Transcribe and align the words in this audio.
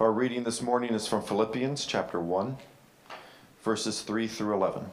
Our 0.00 0.12
reading 0.12 0.44
this 0.44 0.62
morning 0.62 0.94
is 0.94 1.08
from 1.08 1.24
Philippians 1.24 1.84
chapter 1.84 2.20
1, 2.20 2.56
verses 3.64 4.00
3 4.02 4.28
through 4.28 4.54
11. 4.54 4.84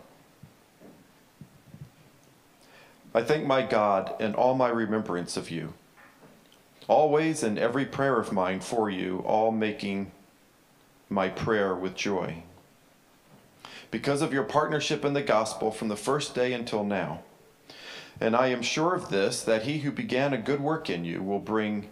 I 3.14 3.22
thank 3.22 3.46
my 3.46 3.62
God 3.62 4.20
in 4.20 4.34
all 4.34 4.56
my 4.56 4.70
remembrance 4.70 5.38
of 5.38 5.52
you, 5.52 5.76
always 6.88 7.44
in 7.44 7.60
every 7.60 7.86
prayer 7.86 8.20
of 8.20 8.34
mine 8.34 8.62
for 8.62 8.90
you, 8.90 9.20
all 9.28 9.52
making 9.52 10.12
my 11.08 11.30
prayer 11.30 11.76
with 11.76 11.94
joy. 11.94 12.42
Because 13.92 14.24
of 14.24 14.34
your 14.34 14.44
partnership 14.44 15.06
in 15.06 15.14
the 15.14 15.22
gospel 15.22 15.70
from 15.70 15.90
the 15.90 15.96
first 15.96 16.34
day 16.34 16.52
until 16.52 16.84
now. 16.84 17.22
And 18.20 18.36
I 18.36 18.48
am 18.48 18.64
sure 18.64 18.96
of 18.96 19.10
this, 19.10 19.44
that 19.44 19.66
he 19.66 19.82
who 19.82 19.92
began 19.92 20.34
a 20.34 20.40
good 20.40 20.62
work 20.62 20.90
in 20.90 21.06
you 21.06 21.22
will 21.22 21.38
bring 21.38 21.92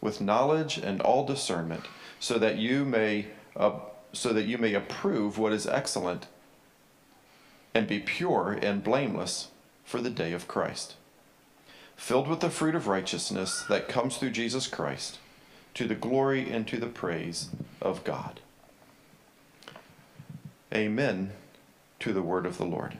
with 0.00 0.20
knowledge 0.20 0.78
and 0.78 1.00
all 1.00 1.26
discernment, 1.26 1.84
so 2.18 2.38
that 2.38 2.56
you 2.56 2.84
may 2.84 3.26
uh, 3.56 3.72
so 4.12 4.32
that 4.32 4.46
you 4.46 4.58
may 4.58 4.74
approve 4.74 5.38
what 5.38 5.52
is 5.52 5.66
excellent 5.66 6.26
and 7.74 7.86
be 7.86 8.00
pure 8.00 8.58
and 8.60 8.82
blameless 8.82 9.48
for 9.84 10.00
the 10.00 10.10
day 10.10 10.32
of 10.32 10.48
Christ, 10.48 10.94
filled 11.96 12.28
with 12.28 12.40
the 12.40 12.50
fruit 12.50 12.74
of 12.74 12.88
righteousness 12.88 13.64
that 13.68 13.88
comes 13.88 14.16
through 14.16 14.30
Jesus 14.30 14.66
Christ, 14.66 15.18
to 15.74 15.86
the 15.86 15.94
glory 15.94 16.50
and 16.50 16.66
to 16.68 16.78
the 16.78 16.86
praise 16.86 17.50
of 17.80 18.02
God. 18.02 18.40
Amen 20.74 21.32
to 22.00 22.12
the 22.12 22.22
word 22.22 22.46
of 22.46 22.58
the 22.58 22.64
Lord. 22.64 22.98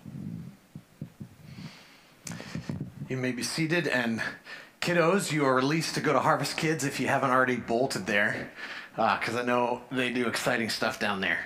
You 3.08 3.16
may 3.16 3.32
be 3.32 3.42
seated 3.42 3.88
and 3.88 4.22
Kiddos, 4.80 5.30
you 5.30 5.44
are 5.44 5.54
released 5.54 5.94
to 5.96 6.00
go 6.00 6.14
to 6.14 6.20
Harvest 6.20 6.56
Kids 6.56 6.84
if 6.84 6.98
you 6.98 7.06
haven't 7.06 7.28
already 7.28 7.56
bolted 7.56 8.06
there, 8.06 8.50
because 8.96 9.36
uh, 9.36 9.40
I 9.40 9.44
know 9.44 9.82
they 9.92 10.10
do 10.10 10.26
exciting 10.26 10.70
stuff 10.70 10.98
down 10.98 11.20
there. 11.20 11.44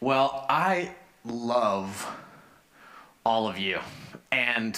Well, 0.00 0.44
I 0.48 0.96
love 1.24 2.04
all 3.24 3.46
of 3.46 3.56
you. 3.56 3.78
And 4.32 4.76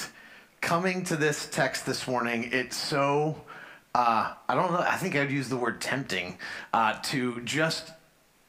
coming 0.60 1.02
to 1.04 1.16
this 1.16 1.48
text 1.48 1.86
this 1.86 2.06
morning, 2.06 2.50
it's 2.52 2.76
so, 2.76 3.40
uh, 3.94 4.34
I 4.46 4.54
don't 4.54 4.70
know, 4.70 4.80
I 4.80 4.96
think 4.96 5.16
I'd 5.16 5.30
use 5.30 5.48
the 5.48 5.56
word 5.56 5.80
tempting 5.80 6.36
uh, 6.74 6.98
to 7.04 7.40
just 7.40 7.90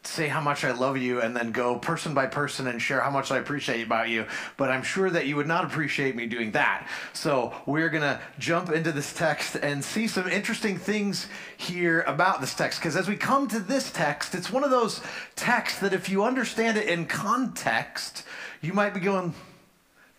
say 0.08 0.28
how 0.28 0.42
much 0.42 0.64
I 0.64 0.72
love 0.72 0.98
you 0.98 1.22
and 1.22 1.36
then 1.36 1.52
go 1.52 1.78
person 1.78 2.14
by 2.14 2.28
person 2.28 2.68
and 2.68 2.82
share 2.82 3.02
how 3.02 3.10
much 3.10 3.32
I 3.32 3.38
appreciate 3.38 3.86
about 3.86 4.10
you. 4.10 4.26
But 4.58 4.70
I'm 4.70 4.84
sure 4.84 5.10
that 5.10 5.28
you 5.28 5.36
would 5.36 5.48
not 5.48 5.66
appreciate 5.66 6.16
me 6.16 6.26
doing 6.26 6.52
that. 6.52 6.88
So 7.14 7.54
we're 7.66 7.90
going 7.90 8.04
to 8.04 8.20
jump 8.40 8.70
into 8.72 8.92
this 8.92 9.14
text 9.14 9.56
and 9.56 9.84
see 9.84 10.08
some 10.08 10.28
interesting 10.28 10.78
things 10.78 11.28
here 11.58 12.02
about 12.02 12.42
this 12.42 12.54
text. 12.54 12.80
Because 12.80 12.96
as 12.96 13.08
we 13.08 13.16
come 13.16 13.48
to 13.50 13.60
this 13.60 13.92
text, 13.92 14.36
it's 14.36 14.52
one 14.52 14.64
of 14.64 14.72
those 14.72 15.02
texts 15.36 15.80
that 15.80 15.94
if 15.94 16.10
you 16.10 16.24
understand 16.24 16.78
it 16.78 16.88
in 16.88 17.06
context, 17.06 18.24
you 18.62 18.74
might 18.74 18.94
be 18.94 19.00
going, 19.00 19.34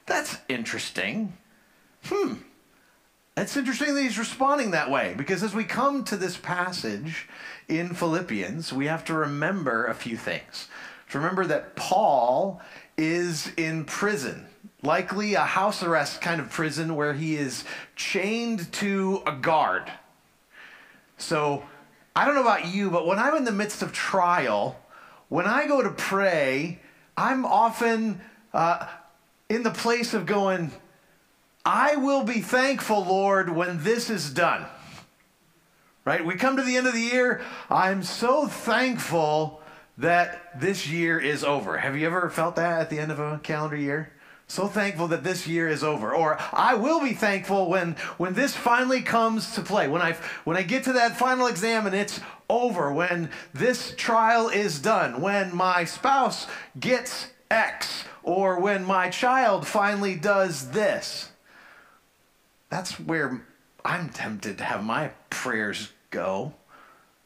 that's 0.06 0.36
interesting. 0.48 1.32
Hmm. 2.04 2.34
It's 3.36 3.54
interesting 3.54 3.94
that 3.94 4.02
he's 4.02 4.18
responding 4.18 4.70
that 4.70 4.90
way 4.90 5.14
because 5.14 5.42
as 5.42 5.54
we 5.54 5.64
come 5.64 6.04
to 6.04 6.16
this 6.16 6.38
passage, 6.38 7.28
in 7.68 7.94
Philippians, 7.94 8.72
we 8.72 8.86
have 8.86 9.04
to 9.06 9.14
remember 9.14 9.86
a 9.86 9.94
few 9.94 10.16
things. 10.16 10.68
To 11.10 11.18
remember 11.18 11.46
that 11.46 11.76
Paul 11.76 12.60
is 12.96 13.50
in 13.56 13.84
prison, 13.84 14.46
likely 14.82 15.34
a 15.34 15.44
house 15.44 15.82
arrest 15.82 16.20
kind 16.20 16.40
of 16.40 16.50
prison 16.50 16.96
where 16.96 17.14
he 17.14 17.36
is 17.36 17.64
chained 17.94 18.72
to 18.74 19.22
a 19.26 19.32
guard. 19.32 19.90
So, 21.18 21.64
I 22.14 22.24
don't 22.24 22.34
know 22.34 22.42
about 22.42 22.66
you, 22.66 22.90
but 22.90 23.06
when 23.06 23.18
I'm 23.18 23.36
in 23.36 23.44
the 23.44 23.52
midst 23.52 23.82
of 23.82 23.92
trial, 23.92 24.80
when 25.28 25.46
I 25.46 25.66
go 25.66 25.82
to 25.82 25.90
pray, 25.90 26.80
I'm 27.16 27.44
often 27.44 28.20
uh, 28.54 28.86
in 29.48 29.62
the 29.62 29.70
place 29.70 30.14
of 30.14 30.24
going, 30.24 30.72
I 31.64 31.96
will 31.96 32.22
be 32.22 32.40
thankful, 32.40 33.04
Lord, 33.04 33.54
when 33.54 33.82
this 33.82 34.08
is 34.08 34.32
done 34.32 34.66
right? 36.06 36.24
We 36.24 36.36
come 36.36 36.56
to 36.56 36.62
the 36.62 36.76
end 36.76 36.86
of 36.86 36.94
the 36.94 37.00
year. 37.00 37.42
I'm 37.68 38.02
so 38.02 38.46
thankful 38.46 39.60
that 39.98 40.58
this 40.60 40.88
year 40.88 41.18
is 41.18 41.44
over. 41.44 41.76
Have 41.76 41.96
you 41.96 42.06
ever 42.06 42.30
felt 42.30 42.56
that 42.56 42.80
at 42.80 42.90
the 42.90 42.98
end 42.98 43.12
of 43.12 43.18
a 43.18 43.40
calendar 43.42 43.76
year? 43.76 44.12
So 44.46 44.68
thankful 44.68 45.08
that 45.08 45.24
this 45.24 45.48
year 45.48 45.68
is 45.68 45.82
over. 45.82 46.14
Or 46.14 46.38
I 46.52 46.74
will 46.74 47.00
be 47.00 47.12
thankful 47.12 47.68
when 47.68 47.96
when 48.16 48.34
this 48.34 48.54
finally 48.54 49.02
comes 49.02 49.54
to 49.56 49.60
play. 49.60 49.88
When 49.88 50.00
I 50.00 50.12
when 50.44 50.56
I 50.56 50.62
get 50.62 50.84
to 50.84 50.92
that 50.92 51.18
final 51.18 51.48
exam 51.48 51.84
and 51.84 51.96
it's 51.96 52.20
over, 52.48 52.92
when 52.92 53.30
this 53.52 53.92
trial 53.96 54.48
is 54.48 54.78
done, 54.78 55.20
when 55.20 55.54
my 55.54 55.84
spouse 55.84 56.46
gets 56.78 57.28
X, 57.50 58.04
or 58.22 58.60
when 58.60 58.84
my 58.84 59.10
child 59.10 59.66
finally 59.66 60.14
does 60.14 60.70
this. 60.70 61.30
That's 62.70 63.00
where 63.00 63.44
I'm 63.84 64.10
tempted 64.10 64.58
to 64.58 64.64
have 64.64 64.84
my 64.84 65.10
prayers 65.30 65.90
go, 66.10 66.54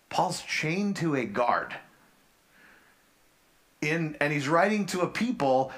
Paul's 0.08 0.42
chained 0.42 0.96
to 0.96 1.14
a 1.14 1.24
guard. 1.24 1.74
In, 3.80 4.16
and 4.20 4.32
he's 4.32 4.48
writing 4.48 4.86
to 4.86 5.00
a 5.00 5.08
people 5.08 5.72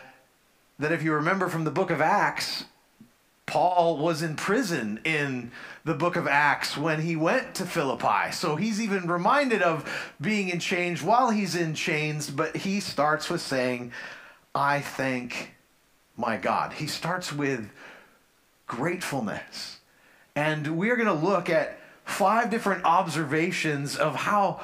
that, 0.78 0.92
if 0.92 1.02
you 1.02 1.12
remember 1.12 1.48
from 1.48 1.64
the 1.64 1.70
book 1.70 1.90
of 1.90 2.00
Acts, 2.00 2.64
Paul 3.46 3.98
was 3.98 4.22
in 4.22 4.34
prison 4.34 5.00
in 5.04 5.50
the 5.84 5.94
book 5.94 6.16
of 6.16 6.26
Acts 6.26 6.76
when 6.76 7.02
he 7.02 7.16
went 7.16 7.54
to 7.56 7.66
Philippi. 7.66 8.32
So 8.32 8.56
he's 8.56 8.80
even 8.80 9.06
reminded 9.06 9.62
of 9.62 10.14
being 10.20 10.48
in 10.48 10.58
chains 10.58 11.02
while 11.02 11.30
he's 11.30 11.54
in 11.54 11.74
chains, 11.74 12.30
but 12.30 12.56
he 12.56 12.80
starts 12.80 13.28
with 13.28 13.40
saying, 13.40 13.92
I 14.54 14.80
thank 14.80 15.54
my 16.16 16.36
God. 16.36 16.72
He 16.72 16.86
starts 16.86 17.32
with 17.32 17.70
gratefulness. 18.66 19.80
And 20.34 20.78
we're 20.78 20.96
going 20.96 21.08
to 21.08 21.26
look 21.26 21.50
at 21.50 21.78
five 22.12 22.50
different 22.50 22.84
observations 22.84 23.96
of 23.96 24.14
how 24.14 24.60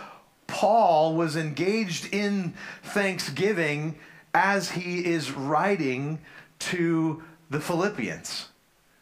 Paul 0.46 1.14
was 1.14 1.36
engaged 1.36 2.12
in 2.12 2.54
thanksgiving 2.82 3.98
as 4.34 4.70
he 4.70 5.04
is 5.04 5.32
writing 5.32 6.20
to 6.58 7.22
the 7.50 7.60
Philippians. 7.60 8.48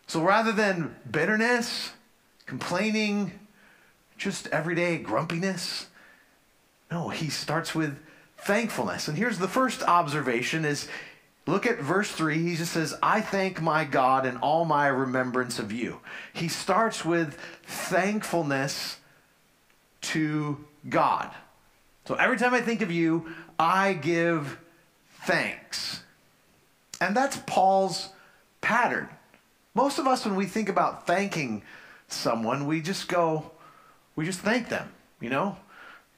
So 0.07 0.23
rather 0.23 0.53
than 0.53 0.95
bitterness, 1.11 1.93
complaining, 2.47 3.33
just 4.17 4.47
everyday 4.49 4.99
grumpiness, 4.99 5.87
no, 6.91 7.09
he 7.09 7.29
starts 7.29 7.75
with 7.75 7.99
thankfulness. 8.39 9.09
And 9.09 9.19
here's 9.19 9.39
the 9.39 9.49
first 9.49 9.83
observation 9.83 10.65
is 10.65 10.89
Look 11.47 11.65
at 11.65 11.79
verse 11.79 12.11
3. 12.11 12.43
He 12.43 12.57
just 12.57 12.73
says, 12.73 12.95
I 13.03 13.21
thank 13.21 13.63
my 13.63 13.85
God 13.85 14.27
in 14.27 14.37
all 14.39 14.65
my 14.65 14.89
remembrance 14.89 15.59
of 15.61 15.71
you. 15.71 16.01
He 16.33 16.49
starts 16.49 17.05
with 17.05 17.39
thankfulness 17.65 18.97
to 20.03 20.65
God. 20.89 21.31
So 22.07 22.15
every 22.17 22.37
time 22.37 22.53
I 22.53 22.61
think 22.61 22.83
of 22.83 22.91
you, 22.91 23.33
I 23.59 23.93
give 23.93 24.59
thanks. 25.23 26.03
And 27.01 27.17
that's 27.17 27.37
Paul's 27.47 28.09
pattern. 28.61 29.09
Most 29.75 29.99
of 29.99 30.07
us, 30.07 30.25
when 30.25 30.35
we 30.37 30.47
think 30.47 30.69
about 30.69 31.07
thanking 31.07 31.63
someone, 32.09 32.67
we 32.67 32.81
just 32.81 33.09
go, 33.09 33.53
we 34.17 34.25
just 34.25 34.41
thank 34.41 34.69
them, 34.69 34.89
you 35.21 35.31
know? 35.31 35.57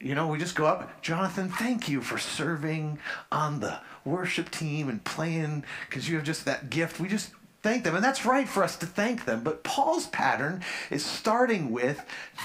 You 0.00 0.14
know, 0.14 0.28
we 0.28 0.38
just 0.38 0.54
go 0.54 0.64
up, 0.64 1.02
Jonathan, 1.02 1.48
thank 1.48 1.88
you 1.88 2.00
for 2.00 2.18
serving 2.18 2.98
on 3.32 3.60
the 3.60 3.80
worship 4.08 4.50
team 4.50 4.88
and 4.88 5.04
playing 5.04 5.64
because 5.88 6.08
you 6.08 6.16
have 6.16 6.24
just 6.24 6.44
that 6.44 6.70
gift. 6.70 7.00
We 7.00 7.08
just 7.08 7.30
thank 7.62 7.84
them. 7.84 7.94
And 7.94 8.04
that's 8.04 8.24
right 8.24 8.48
for 8.48 8.62
us 8.62 8.76
to 8.76 8.86
thank 8.86 9.24
them. 9.24 9.42
But 9.42 9.64
Paul's 9.64 10.06
pattern 10.06 10.62
is 10.90 11.04
starting 11.04 11.70
with 11.70 12.04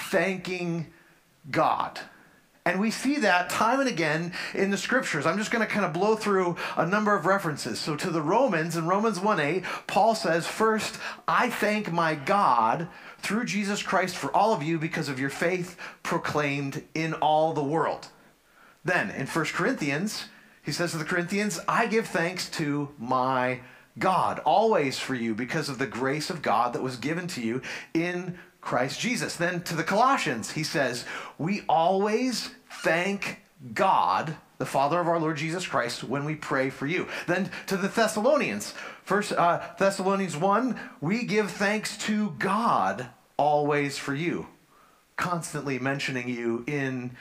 thanking 0.10 0.88
God. 1.50 2.00
And 2.66 2.80
we 2.80 2.92
see 2.92 3.18
that 3.18 3.50
time 3.50 3.82
and 3.82 3.90
again 3.90 4.32
in 4.54 4.72
the 4.72 4.78
scriptures. 4.78 5.26
I'm 5.26 5.38
just 5.38 5.52
going 5.52 5.66
to 5.66 5.72
kind 5.72 5.86
of 5.86 5.92
blow 5.92 6.16
through 6.16 6.56
a 6.78 6.86
number 6.86 7.14
of 7.14 7.26
references. 7.26 7.78
So 7.78 7.98
to 7.98 8.10
the 8.10 8.22
Romans, 8.22 8.78
in 8.78 8.88
Romans 8.88 9.20
1 9.20 9.40
8, 9.40 9.64
Paul 9.86 10.16
says, 10.16 10.48
First, 10.48 10.98
I 11.28 11.50
thank 11.50 11.92
my 11.92 12.16
God 12.16 12.88
through 13.20 13.46
Jesus 13.46 13.84
Christ 13.84 14.16
for 14.16 14.34
all 14.36 14.54
of 14.54 14.64
you 14.64 14.80
because 14.80 15.10
of 15.10 15.20
your 15.20 15.30
faith 15.30 15.78
proclaimed 16.04 16.84
in 16.96 17.14
all 17.16 17.52
the 17.52 17.64
world. 17.64 18.08
Then 18.86 19.10
in 19.12 19.28
1 19.28 19.46
Corinthians, 19.46 20.26
he 20.64 20.72
says 20.72 20.92
to 20.92 20.98
the 20.98 21.06
Corinthians, 21.06 21.60
I 21.68 21.88
give 21.88 22.08
thanks 22.08 22.50
to 22.52 22.90
my 22.98 23.60
God 24.00 24.40
always 24.40 24.98
for 24.98 25.14
you 25.14 25.36
because 25.36 25.70
of 25.70 25.78
the 25.78 25.86
grace 25.86 26.30
of 26.30 26.42
God 26.42 26.74
that 26.74 26.82
was 26.82 26.96
given 26.96 27.28
to 27.28 27.42
you 27.42 27.62
in 27.94 28.40
Christ 28.62 29.00
Jesus. 29.00 29.36
Then 29.36 29.62
to 29.64 29.76
the 29.76 29.84
Colossians, 29.84 30.52
he 30.52 30.64
says, 30.64 31.06
We 31.38 31.64
always 31.68 32.52
thank 32.82 33.42
God, 33.74 34.38
the 34.58 34.66
Father 34.66 35.00
of 35.00 35.08
our 35.08 35.20
Lord 35.20 35.36
Jesus 35.36 35.68
Christ, 35.68 36.04
when 36.04 36.24
we 36.24 36.36
pray 36.36 36.70
for 36.70 36.88
you. 36.88 37.08
Then 37.28 37.52
to 37.68 37.76
the 37.76 37.90
Thessalonians, 37.90 38.74
first 39.04 39.34
uh, 39.34 39.62
Thessalonians 39.78 40.38
1, 40.38 40.80
we 41.02 41.26
give 41.26 41.52
thanks 41.52 41.98
to 42.06 42.32
God 42.40 43.08
always 43.36 43.98
for 43.98 44.16
you, 44.16 44.48
constantly 45.18 45.78
mentioning 45.78 46.30
you 46.30 46.64
in 46.68 47.18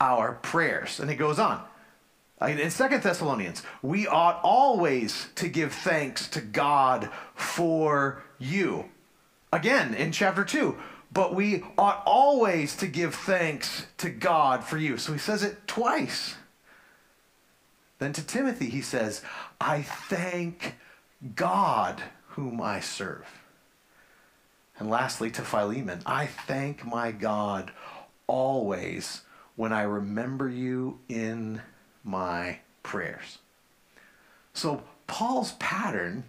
our 0.00 0.32
prayers. 0.32 0.98
And 0.98 1.10
it 1.10 1.16
goes 1.16 1.38
on. 1.38 1.62
In 2.40 2.70
Second 2.70 3.02
Thessalonians, 3.02 3.62
we 3.80 4.06
ought 4.06 4.40
always 4.42 5.28
to 5.36 5.48
give 5.48 5.72
thanks 5.72 6.28
to 6.28 6.40
God 6.42 7.08
for 7.34 8.22
you. 8.38 8.90
Again, 9.52 9.94
in 9.94 10.12
chapter 10.12 10.44
2, 10.44 10.76
but 11.12 11.34
we 11.34 11.64
ought 11.78 12.02
always 12.04 12.76
to 12.76 12.86
give 12.86 13.14
thanks 13.14 13.86
to 13.98 14.10
God 14.10 14.64
for 14.64 14.76
you. 14.76 14.98
So 14.98 15.14
he 15.14 15.18
says 15.18 15.42
it 15.42 15.66
twice. 15.66 16.34
Then 17.98 18.12
to 18.12 18.26
Timothy, 18.26 18.68
he 18.68 18.82
says, 18.82 19.22
I 19.58 19.80
thank 19.80 20.74
God 21.34 22.02
whom 22.30 22.60
I 22.60 22.80
serve. 22.80 23.26
And 24.78 24.90
lastly, 24.90 25.30
to 25.30 25.42
Philemon, 25.42 26.02
I 26.04 26.26
thank 26.26 26.84
my 26.84 27.12
God 27.12 27.70
always 28.26 29.22
when 29.54 29.72
I 29.72 29.82
remember 29.82 30.50
you 30.50 30.98
in 31.08 31.62
my 32.06 32.60
prayers. 32.82 33.38
So 34.54 34.82
Paul's 35.06 35.52
pattern 35.52 36.24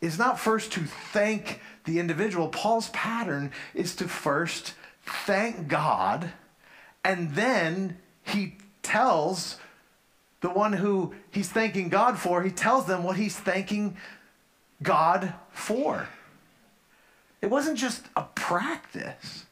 is 0.00 0.18
not 0.18 0.40
first 0.40 0.72
to 0.72 0.80
thank 0.80 1.60
the 1.84 1.98
individual. 1.98 2.48
Paul's 2.48 2.88
pattern 2.90 3.52
is 3.74 3.94
to 3.96 4.08
first 4.08 4.74
thank 5.04 5.68
God, 5.68 6.32
and 7.04 7.34
then 7.34 7.98
he 8.22 8.56
tells 8.82 9.58
the 10.40 10.48
one 10.48 10.72
who 10.72 11.14
he's 11.30 11.50
thanking 11.50 11.90
God 11.90 12.18
for, 12.18 12.42
he 12.42 12.50
tells 12.50 12.86
them 12.86 13.04
what 13.04 13.16
he's 13.16 13.36
thanking 13.36 13.96
God 14.82 15.34
for. 15.50 16.08
It 17.42 17.50
wasn't 17.50 17.78
just 17.78 18.06
a 18.16 18.22
practice, 18.22 19.44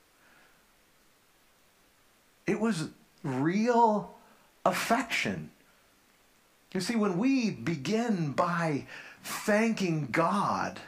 it 2.46 2.58
was 2.58 2.88
real 3.22 4.14
affection. 4.68 5.50
You 6.72 6.80
see, 6.80 6.96
when 6.96 7.18
we 7.18 7.50
begin 7.50 8.32
by 8.32 8.86
thanking 9.24 10.08
God, 10.12 10.80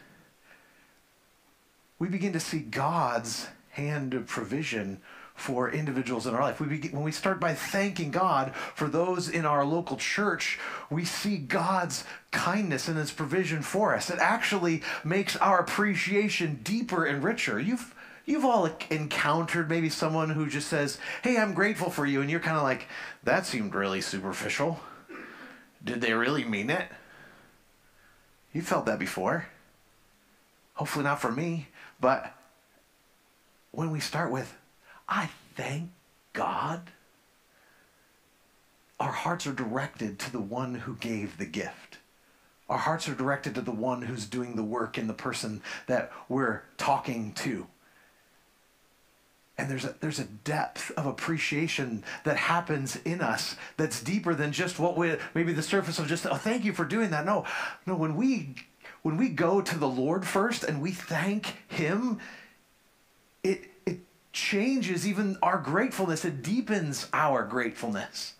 we 1.98 2.08
begin 2.08 2.32
to 2.34 2.40
see 2.40 2.60
God's 2.60 3.48
hand 3.70 4.14
of 4.14 4.26
provision 4.26 5.00
for 5.34 5.70
individuals 5.70 6.26
in 6.26 6.34
our 6.34 6.42
life. 6.42 6.60
We 6.60 6.66
begin, 6.66 6.92
when 6.92 7.02
we 7.02 7.12
start 7.12 7.40
by 7.40 7.54
thanking 7.54 8.10
God 8.10 8.54
for 8.54 8.88
those 8.88 9.28
in 9.30 9.46
our 9.46 9.64
local 9.64 9.96
church, 9.96 10.58
we 10.90 11.06
see 11.06 11.38
God's 11.38 12.04
kindness 12.30 12.88
and 12.88 12.98
his 12.98 13.10
provision 13.10 13.62
for 13.62 13.94
us. 13.94 14.10
It 14.10 14.18
actually 14.18 14.82
makes 15.02 15.36
our 15.36 15.60
appreciation 15.60 16.60
deeper 16.62 17.06
and 17.06 17.24
richer. 17.24 17.58
You've 17.58 17.94
You've 18.30 18.44
all 18.44 18.70
encountered 18.90 19.68
maybe 19.68 19.88
someone 19.88 20.30
who 20.30 20.46
just 20.46 20.68
says, 20.68 20.98
Hey, 21.24 21.36
I'm 21.36 21.52
grateful 21.52 21.90
for 21.90 22.06
you. 22.06 22.20
And 22.20 22.30
you're 22.30 22.38
kind 22.38 22.56
of 22.56 22.62
like, 22.62 22.86
That 23.24 23.44
seemed 23.44 23.74
really 23.74 24.00
superficial. 24.00 24.78
Did 25.82 26.00
they 26.00 26.12
really 26.12 26.44
mean 26.44 26.70
it? 26.70 26.86
You 28.52 28.62
felt 28.62 28.86
that 28.86 29.00
before. 29.00 29.46
Hopefully 30.74 31.02
not 31.02 31.20
for 31.20 31.32
me. 31.32 31.70
But 32.00 32.32
when 33.72 33.90
we 33.90 33.98
start 33.98 34.30
with, 34.30 34.56
I 35.08 35.30
thank 35.56 35.90
God, 36.32 36.82
our 39.00 39.10
hearts 39.10 39.44
are 39.48 39.52
directed 39.52 40.20
to 40.20 40.30
the 40.30 40.40
one 40.40 40.76
who 40.76 40.94
gave 40.94 41.36
the 41.36 41.46
gift. 41.46 41.98
Our 42.68 42.78
hearts 42.78 43.08
are 43.08 43.14
directed 43.16 43.56
to 43.56 43.60
the 43.60 43.72
one 43.72 44.02
who's 44.02 44.26
doing 44.26 44.54
the 44.54 44.62
work 44.62 44.98
in 44.98 45.08
the 45.08 45.14
person 45.14 45.62
that 45.88 46.12
we're 46.28 46.62
talking 46.76 47.32
to. 47.32 47.66
And 49.60 49.70
there's 49.70 49.84
a, 49.84 49.94
there's 50.00 50.18
a 50.18 50.24
depth 50.24 50.90
of 50.96 51.04
appreciation 51.04 52.02
that 52.24 52.38
happens 52.38 52.96
in 53.04 53.20
us 53.20 53.56
that's 53.76 54.02
deeper 54.02 54.34
than 54.34 54.52
just 54.52 54.78
what 54.78 54.96
we 54.96 55.16
maybe 55.34 55.52
the 55.52 55.62
surface 55.62 55.98
of 55.98 56.06
just 56.06 56.24
oh 56.24 56.36
thank 56.36 56.64
you 56.64 56.72
for 56.72 56.86
doing 56.86 57.10
that. 57.10 57.26
No, 57.26 57.44
no. 57.84 57.94
When 57.94 58.16
we 58.16 58.54
when 59.02 59.18
we 59.18 59.28
go 59.28 59.60
to 59.60 59.78
the 59.78 59.86
Lord 59.86 60.26
first 60.26 60.64
and 60.64 60.80
we 60.80 60.92
thank 60.92 61.58
Him, 61.68 62.20
it 63.42 63.70
it 63.84 63.98
changes 64.32 65.06
even 65.06 65.36
our 65.42 65.58
gratefulness. 65.58 66.24
It 66.24 66.42
deepens 66.42 67.06
our 67.12 67.44
gratefulness. 67.44 68.34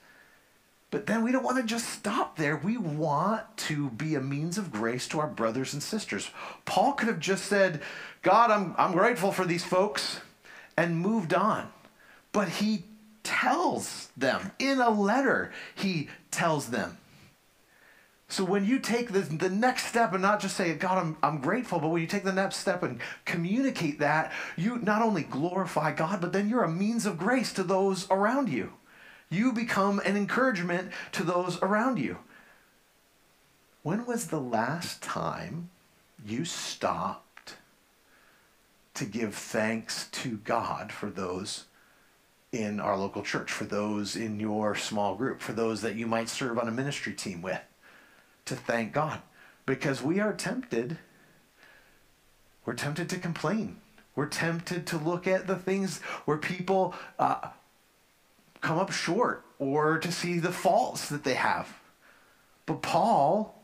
But 0.90 1.06
then 1.06 1.22
we 1.22 1.32
don't 1.32 1.44
want 1.44 1.58
to 1.58 1.62
just 1.62 1.88
stop 1.90 2.37
there. 2.37 2.56
We 2.56 2.78
want 2.78 3.44
to 3.58 3.90
be 3.90 4.14
a 4.14 4.20
means 4.20 4.56
of 4.56 4.72
grace 4.72 5.06
to 5.08 5.20
our 5.20 5.28
brothers 5.28 5.75
and 5.75 5.82
sisters. 5.82 6.31
Paul 6.64 6.94
could 6.94 7.06
have 7.08 7.20
just 7.20 7.44
said, 7.44 7.81
God, 8.22 8.50
I'm, 8.50 8.75
I'm 8.76 8.90
grateful 8.90 9.31
for 9.31 9.44
these 9.44 9.62
folks 9.62 10.19
and 10.76 10.99
moved 10.99 11.34
on. 11.34 11.70
But 12.32 12.49
he 12.49 12.84
tells 13.22 14.08
them 14.17 14.52
in 14.58 14.81
a 14.81 14.90
letter, 14.90 15.52
he 15.75 16.08
tells 16.31 16.70
them. 16.70 16.99
So 18.28 18.44
when 18.44 18.64
you 18.64 18.78
take 18.78 19.12
the, 19.12 19.20
the 19.20 19.50
next 19.50 19.87
step 19.87 20.12
and 20.12 20.22
not 20.22 20.38
just 20.38 20.56
say, 20.56 20.72
God, 20.75 20.99
I'm, 20.99 21.17
I'm 21.20 21.40
grateful, 21.40 21.81
but 21.81 21.88
when 21.88 22.00
you 22.00 22.06
take 22.06 22.22
the 22.22 22.32
next 22.32 22.58
step 22.58 22.84
and 22.84 23.00
communicate 23.25 23.99
that, 23.99 24.32
you 24.56 24.78
not 24.78 25.02
only 25.02 25.25
glorify 25.25 25.93
God, 25.93 26.20
but 26.20 26.32
then 26.32 26.49
you're 26.49 26.62
a 26.62 26.70
means 26.70 27.06
of 27.06 27.19
grace 27.19 27.52
to 27.55 27.64
those 27.64 28.08
around 28.08 28.49
you. 28.49 28.72
You 29.31 29.52
become 29.52 30.00
an 30.05 30.17
encouragement 30.17 30.93
to 31.12 31.25
those 31.25 31.61
around 31.61 31.99
you. 31.99 32.19
When 33.82 34.06
was 34.06 34.28
the 34.28 34.40
last 34.40 35.02
time 35.02 35.70
you 36.25 36.44
stopped 36.44 37.30
to 38.95 39.05
give 39.05 39.35
thanks 39.35 40.09
to 40.11 40.37
God 40.39 40.93
for 40.93 41.11
those 41.11 41.65
in 42.53 42.81
our 42.81 42.97
local 42.97 43.23
church, 43.23 43.51
for 43.51 43.65
those 43.65 44.17
in 44.17 44.41
your 44.41 44.75
small 44.75 45.15
group, 45.15 45.41
for 45.41 45.53
those 45.53 45.82
that 45.82 45.94
you 45.94 46.06
might 46.06 46.29
serve 46.29 46.59
on 46.59 46.69
a 46.69 46.73
ministry 46.73 47.13
team 47.13 47.43
with, 47.43 47.61
to 48.44 48.56
thank 48.56 48.93
God. 48.93 49.20
Because 49.67 50.03
we 50.03 50.19
are 50.19 50.32
tempted, 50.32 50.99
we're 52.65 52.75
tempted 52.75 53.09
to 53.11 53.19
complain. 53.19 53.77
We're 54.17 54.27
tempted 54.27 54.87
to 54.89 54.99
look 54.99 55.27
at 55.27 55.47
the 55.47 55.56
things 55.56 56.01
where 56.25 56.37
people 56.37 56.94
uh, 57.19 57.49
come 58.61 58.79
up 58.79 58.91
short 58.91 59.44
or 59.59 59.99
to 59.99 60.11
see 60.11 60.39
the 60.39 60.53
faults 60.53 61.09
that 61.09 61.23
they 61.23 61.35
have. 61.35 61.73
But 62.67 62.82
Paul 62.82 63.63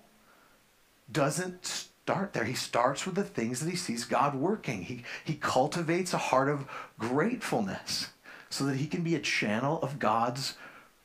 doesn't 1.11 1.89
start 2.07 2.35
there. 2.35 2.45
He 2.45 2.55
starts 2.55 3.05
with 3.05 3.17
the 3.17 3.25
things 3.25 3.59
that 3.59 3.69
he 3.69 3.75
sees 3.75 4.05
God 4.05 4.37
working. 4.37 4.85
He, 4.85 5.03
he 5.25 5.35
cultivates 5.35 6.15
a 6.15 6.19
heart 6.19 6.49
of 6.49 6.69
gratefulness 7.01 8.11
so 8.49 8.65
that 8.67 8.77
he 8.77 8.87
can 8.87 9.03
be 9.03 9.17
a 9.17 9.21
channel 9.21 9.83
of 9.83 9.99
God's 9.99 10.55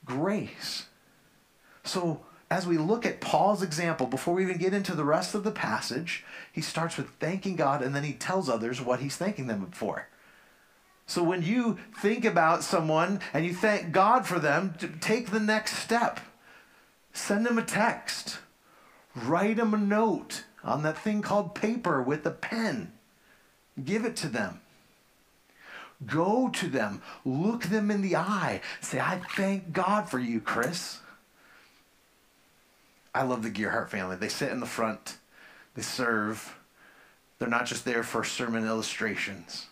grace. 0.06 0.86
So, 1.84 2.22
as 2.52 2.68
we 2.68 2.78
look 2.78 3.04
at 3.04 3.20
Paul's 3.20 3.64
example, 3.64 4.06
before 4.06 4.36
we 4.36 4.44
even 4.44 4.60
get 4.60 4.76
into 4.76 4.94
the 4.94 5.04
rest 5.04 5.34
of 5.34 5.44
the 5.44 5.50
passage, 5.50 6.24
he 6.54 6.62
starts 6.62 6.98
with 6.98 7.10
thanking 7.20 7.56
God 7.56 7.82
and 7.82 7.96
then 7.96 8.04
he 8.04 8.14
tells 8.14 8.48
others 8.48 8.80
what 8.80 9.00
he's 9.00 9.18
thanking 9.18 9.48
them 9.48 9.72
for. 9.72 10.08
So, 11.08 11.24
when 11.24 11.42
you 11.42 11.80
think 12.00 12.26
about 12.26 12.62
someone 12.64 13.22
and 13.34 13.44
you 13.44 13.56
thank 13.56 13.92
God 13.92 14.28
for 14.28 14.38
them, 14.38 14.76
take 15.00 15.32
the 15.32 15.40
next 15.40 15.78
step. 15.78 16.20
Send 17.12 17.48
them 17.48 17.58
a 17.58 17.64
text, 17.64 18.38
write 19.16 19.58
them 19.58 19.74
a 19.74 19.78
note, 19.78 20.44
on 20.64 20.84
that 20.84 20.98
thing 20.98 21.22
called 21.22 21.56
paper 21.56 22.02
with 22.02 22.26
a 22.26 22.32
pen. 22.32 22.94
Give 23.84 24.06
it 24.06 24.16
to 24.18 24.28
them. 24.28 24.62
Go 26.06 26.50
to 26.50 26.68
them. 26.68 27.02
Look 27.26 27.64
them 27.64 27.92
in 27.92 28.02
the 28.02 28.16
eye. 28.16 28.62
Say, 28.80 29.00
I 29.00 29.22
thank 29.36 29.72
God 29.72 30.10
for 30.10 30.20
you, 30.20 30.40
Chris. 30.40 31.00
I 33.14 33.24
love 33.24 33.44
the 33.44 33.52
Gearhart 33.52 33.90
family. 33.90 34.16
They 34.16 34.30
sit 34.30 34.52
in 34.52 34.60
the 34.60 34.66
front, 34.66 35.18
they 35.76 35.82
serve. 35.82 36.58
They're 37.40 37.50
not 37.50 37.66
just 37.66 37.86
there 37.86 38.04
for 38.04 38.24
sermon 38.24 38.66
illustrations. 38.68 39.66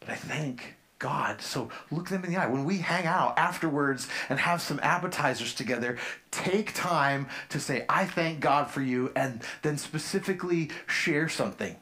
But 0.00 0.10
I 0.10 0.14
thank 0.14 0.76
God. 1.02 1.42
So 1.42 1.68
look 1.90 2.08
them 2.08 2.24
in 2.24 2.30
the 2.30 2.36
eye. 2.36 2.46
When 2.46 2.64
we 2.64 2.78
hang 2.78 3.06
out 3.06 3.36
afterwards 3.36 4.06
and 4.28 4.38
have 4.38 4.62
some 4.62 4.78
appetizers 4.84 5.52
together, 5.52 5.98
take 6.30 6.72
time 6.74 7.26
to 7.48 7.58
say, 7.58 7.84
I 7.88 8.06
thank 8.06 8.38
God 8.38 8.70
for 8.70 8.80
you, 8.80 9.10
and 9.16 9.42
then 9.62 9.78
specifically 9.78 10.70
share 10.86 11.28
something. 11.28 11.74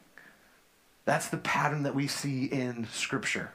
That's 1.05 1.29
the 1.29 1.37
pattern 1.37 1.83
that 1.83 1.93
we 1.93 2.07
see 2.07 2.45
in 2.45 2.87
Scripture. 2.91 3.51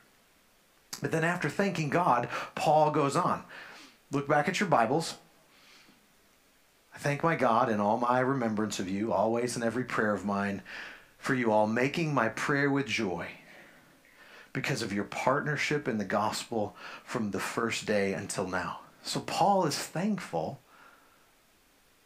But 1.02 1.10
then 1.10 1.24
after 1.24 1.48
thanking 1.48 1.90
God, 1.90 2.28
Paul 2.54 2.92
goes 2.92 3.16
on. 3.16 3.42
Look 4.12 4.28
back 4.28 4.48
at 4.48 4.60
your 4.60 4.68
Bibles. 4.68 5.16
I 6.94 6.98
thank 6.98 7.24
my 7.24 7.34
God 7.34 7.70
in 7.70 7.80
all 7.80 7.98
my 7.98 8.20
remembrance 8.20 8.78
of 8.78 8.88
you, 8.88 9.12
always 9.12 9.56
in 9.56 9.64
every 9.64 9.84
prayer 9.84 10.14
of 10.14 10.24
mine, 10.24 10.62
for 11.18 11.34
you 11.34 11.50
all, 11.50 11.66
making 11.66 12.14
my 12.14 12.28
prayer 12.28 12.70
with 12.70 12.86
joy 12.86 13.26
because 14.56 14.80
of 14.80 14.90
your 14.90 15.04
partnership 15.04 15.86
in 15.86 15.98
the 15.98 16.04
gospel 16.04 16.74
from 17.04 17.30
the 17.30 17.38
first 17.38 17.84
day 17.84 18.14
until 18.14 18.48
now. 18.48 18.80
So 19.02 19.20
Paul 19.20 19.66
is 19.66 19.76
thankful 19.76 20.60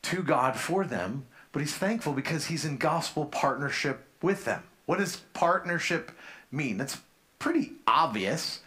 to 0.03 0.21
God 0.25 0.57
for 0.57 0.85
them, 0.85 1.27
but 1.53 1.61
he's 1.61 1.77
thankful 1.77 2.13
because 2.13 2.47
he's 2.47 2.65
in 2.65 2.77
gospel 2.77 3.25
partnership 3.25 4.05
with 4.21 4.47
them. 4.47 4.65
What 4.85 4.99
does 4.99 5.19
partnership 5.33 6.11
mean? 6.51 6.77
That's 6.77 6.99
pretty 7.39 7.75
obvious, 7.87 8.59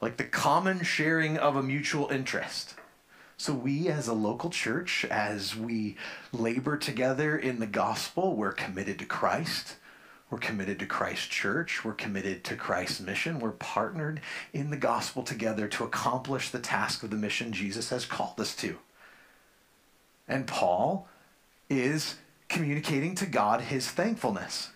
like 0.00 0.16
the 0.16 0.22
common 0.22 0.84
sharing 0.84 1.36
of 1.36 1.56
a 1.56 1.64
mutual 1.64 2.10
interest. 2.10 2.76
So, 3.36 3.54
we 3.54 3.88
as 3.88 4.06
a 4.06 4.12
local 4.12 4.50
church, 4.50 5.04
as 5.06 5.56
we 5.56 5.96
labor 6.30 6.76
together 6.76 7.36
in 7.36 7.58
the 7.58 7.66
gospel, 7.66 8.36
we're 8.36 8.52
committed 8.52 9.00
to 9.00 9.06
Christ. 9.06 9.76
We're 10.30 10.38
committed 10.38 10.78
to 10.78 10.86
Christ's 10.86 11.26
church. 11.26 11.84
We're 11.84 11.92
committed 11.92 12.44
to 12.44 12.56
Christ's 12.56 13.00
mission. 13.00 13.40
We're 13.40 13.50
partnered 13.50 14.20
in 14.52 14.70
the 14.70 14.76
gospel 14.76 15.24
together 15.24 15.66
to 15.68 15.84
accomplish 15.84 16.50
the 16.50 16.60
task 16.60 17.02
of 17.02 17.10
the 17.10 17.16
mission 17.16 17.52
Jesus 17.52 17.90
has 17.90 18.04
called 18.04 18.40
us 18.40 18.54
to. 18.56 18.78
And 20.28 20.46
Paul 20.46 21.08
is 21.68 22.16
communicating 22.48 23.16
to 23.16 23.26
God 23.26 23.62
his 23.62 23.88
thankfulness. 23.88 24.70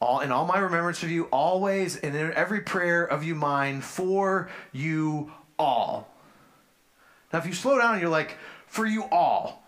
All 0.00 0.20
in 0.20 0.30
all 0.30 0.46
my 0.46 0.58
remembrance 0.58 1.02
of 1.02 1.10
you, 1.10 1.24
always 1.24 1.96
and 1.96 2.14
in 2.14 2.32
every 2.34 2.60
prayer 2.60 3.04
of 3.04 3.24
you 3.24 3.34
mine 3.34 3.80
for 3.80 4.48
you 4.72 5.32
all. 5.58 6.08
Now, 7.32 7.40
if 7.40 7.46
you 7.46 7.52
slow 7.52 7.78
down 7.78 7.98
you're 7.98 8.08
like, 8.08 8.36
for 8.68 8.86
you 8.86 9.04
all, 9.10 9.64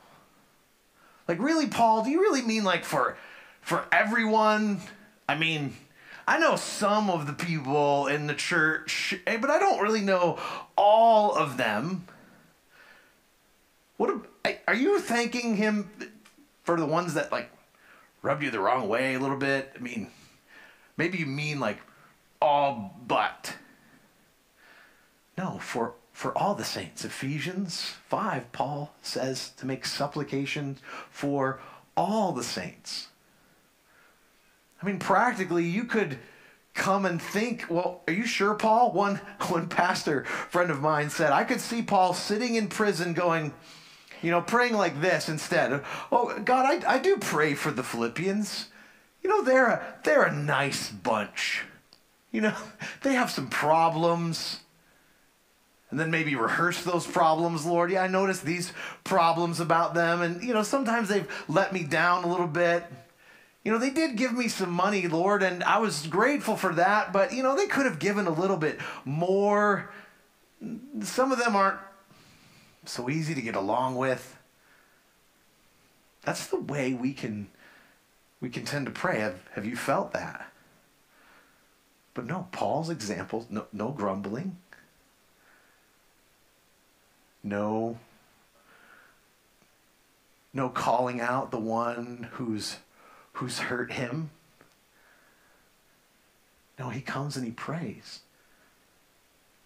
like 1.27 1.41
really, 1.41 1.67
Paul, 1.67 2.05
do 2.05 2.11
you 2.11 2.21
really 2.21 2.43
mean 2.43 2.63
like 2.63 2.85
for 2.85 3.17
for 3.61 3.87
everyone? 3.93 4.81
I 5.29 5.37
mean, 5.37 5.75
I 6.27 6.39
know 6.39 6.57
some 6.57 7.11
of 7.11 7.27
the 7.27 7.33
people 7.33 8.07
in 8.07 8.27
the 8.27 8.35
church, 8.35 9.15
eh, 9.27 9.37
but 9.37 9.51
I 9.51 9.59
don't 9.59 9.81
really 9.81 10.01
know 10.01 10.39
all 10.77 11.35
of 11.35 11.57
them. 11.57 12.07
What 13.97 14.25
are 14.67 14.75
you 14.75 15.01
thanking 15.01 15.57
him 15.57 15.91
for 16.63 16.79
the 16.79 16.87
ones 16.87 17.15
that 17.15 17.33
like 17.33 17.51
rubbed 18.23 18.43
you 18.43 18.51
the 18.51 18.61
wrong 18.61 18.89
way 18.89 19.15
a 19.15 19.19
little 19.19 19.37
bit? 19.37 19.73
I 19.77 19.79
mean, 19.81 20.09
maybe 20.97 21.19
you 21.19 21.27
mean 21.27 21.61
like 21.61 21.79
all 22.41 22.97
but. 23.07 23.57
No, 25.37 25.59
for 25.59 25.95
for 26.13 26.37
all 26.37 26.55
the 26.55 26.65
saints. 26.65 27.05
Ephesians 27.05 27.95
5, 28.09 28.53
Paul 28.53 28.93
says 29.01 29.51
to 29.57 29.67
make 29.67 29.87
supplication 29.87 30.77
for 31.11 31.61
all 31.97 32.33
the 32.33 32.45
saints. 32.45 33.09
I 34.81 34.87
mean, 34.87 34.99
practically, 34.99 35.65
you 35.65 35.85
could 35.85 36.19
come 36.75 37.05
and 37.05 37.21
think, 37.21 37.67
well, 37.69 38.03
are 38.07 38.13
you 38.13 38.25
sure, 38.25 38.55
Paul? 38.55 38.93
One, 38.93 39.17
one 39.49 39.69
pastor 39.69 40.25
friend 40.25 40.71
of 40.71 40.81
mine 40.81 41.11
said, 41.11 41.33
I 41.33 41.45
could 41.45 41.61
see 41.61 41.83
Paul 41.83 42.15
sitting 42.15 42.55
in 42.55 42.69
prison 42.69 43.13
going, 43.13 43.53
you 44.23 44.31
know, 44.31 44.41
praying 44.41 44.75
like 44.75 45.01
this 45.01 45.29
instead. 45.29 45.83
Oh, 46.11 46.39
God, 46.45 46.85
I, 46.85 46.95
I 46.95 46.99
do 46.99 47.17
pray 47.17 47.55
for 47.55 47.71
the 47.71 47.83
Philippians. 47.83 48.69
You 49.23 49.29
know, 49.29 49.43
they're 49.43 49.67
a, 49.67 49.95
they're 50.05 50.23
a 50.23 50.33
nice 50.35 50.91
bunch. 50.91 51.65
You 52.31 52.43
know, 52.43 52.57
they 53.03 53.15
have 53.15 53.31
some 53.31 53.49
problems 53.49 54.61
and 55.91 55.99
then 55.99 56.11
maybe 56.11 56.37
rehearse 56.37 56.85
those 56.85 57.07
problems, 57.07 57.67
Lord. 57.67 57.91
Yeah, 57.91 58.03
I 58.03 58.07
noticed 58.07 58.45
these 58.45 58.73
problems 59.03 59.59
about 59.59 59.93
them. 59.93 60.23
And, 60.23 60.43
you 60.43 60.55
know, 60.55 60.63
sometimes 60.63 61.09
they've 61.09 61.29
let 61.49 61.73
me 61.73 61.83
down 61.83 62.23
a 62.23 62.29
little 62.29 62.47
bit. 62.47 62.85
You 63.63 63.73
know, 63.73 63.79
they 63.79 63.91
did 63.91 64.17
give 64.17 64.33
me 64.33 64.49
some 64.49 64.71
money, 64.71 65.07
Lord, 65.07 65.43
and 65.43 65.63
I 65.65 65.79
was 65.79 66.07
grateful 66.07 66.57
for 66.57 66.75
that, 66.75 67.13
but, 67.13 67.33
you 67.33 67.43
know, 67.43 67.55
they 67.55 67.67
could 67.67 67.85
have 67.85 67.99
given 67.99 68.27
a 68.27 68.33
little 68.33 68.57
bit 68.57 68.79
more. 69.05 69.91
Some 71.03 71.31
of 71.31 71.39
them 71.39 71.55
aren't 71.55 71.79
so 72.87 73.11
easy 73.11 73.35
to 73.35 73.43
get 73.43 73.55
along 73.55 73.97
with. 73.97 74.39
That's 76.23 76.47
the 76.47 76.61
way 76.61 76.95
we 76.95 77.13
can 77.13 77.49
we 78.41 78.49
can 78.49 78.65
tend 78.65 78.87
to 78.87 78.93
pray. 78.93 79.21
Have, 79.21 79.41
have 79.55 79.67
you 79.67 79.77
felt 79.77 80.13
that? 80.13 80.51
But 82.15 82.27
no, 82.27 82.49
Paul's 82.53 82.91
example, 82.91 83.47
no, 83.51 83.67
no 83.73 83.91
grumbling, 83.91 84.57
no 87.43 87.99
no 90.53 90.69
calling 90.69 91.21
out 91.21 91.51
the 91.51 91.59
one 91.59 92.29
who's 92.33 92.79
who's 93.35 93.59
hurt 93.59 93.93
him. 93.93 94.31
No, 96.79 96.89
he 96.89 97.01
comes 97.01 97.37
and 97.37 97.45
he 97.45 97.53
prays. 97.53 98.21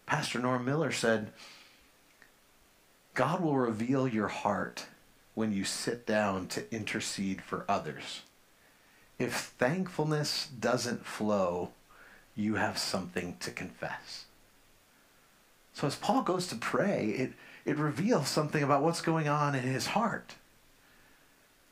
Pastor 0.06 0.38
Norm 0.38 0.64
Miller 0.64 0.92
said, 0.92 1.33
God 3.14 3.40
will 3.40 3.56
reveal 3.56 4.09
your 4.09 4.28
heart 4.28 4.87
when 5.35 5.52
you 5.52 5.64
sit 5.64 6.06
down 6.06 6.49
to 6.49 6.73
intercede 6.75 7.40
for 7.42 7.64
others. 7.68 8.23
If 9.18 9.35
thankfulness 9.35 10.49
doesn't 10.49 11.06
flow, 11.06 11.71
you 12.35 12.56
have 12.56 12.78
something 12.78 13.37
to 13.40 13.50
confess. 13.50 14.25
So 15.73 15.87
as 15.87 15.97
Paul 15.97 16.23
goes 16.23 16.47
to 16.49 16.56
pray, 16.56 17.06
it, 17.11 17.33
it 17.64 17.76
reveals 17.76 18.28
something 18.28 18.62
about 18.62 18.83
what's 18.83 19.00
going 19.00 19.28
on 19.28 19.54
in 19.54 19.62
his 19.62 19.87
heart. 19.88 20.35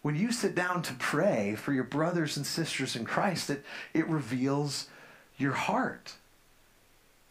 When 0.03 0.17
you 0.17 0.33
sit 0.33 0.55
down 0.55 0.83
to 0.83 0.95
pray 0.95 1.55
for 1.55 1.73
your 1.73 1.85
brothers 1.85 2.37
and 2.37 2.45
sisters 2.45 2.97
in 2.97 3.05
Christ, 3.05 3.49
it, 3.51 3.65
it 3.95 4.09
reveals 4.09 4.89
your 5.39 5.53
heart. 5.53 6.15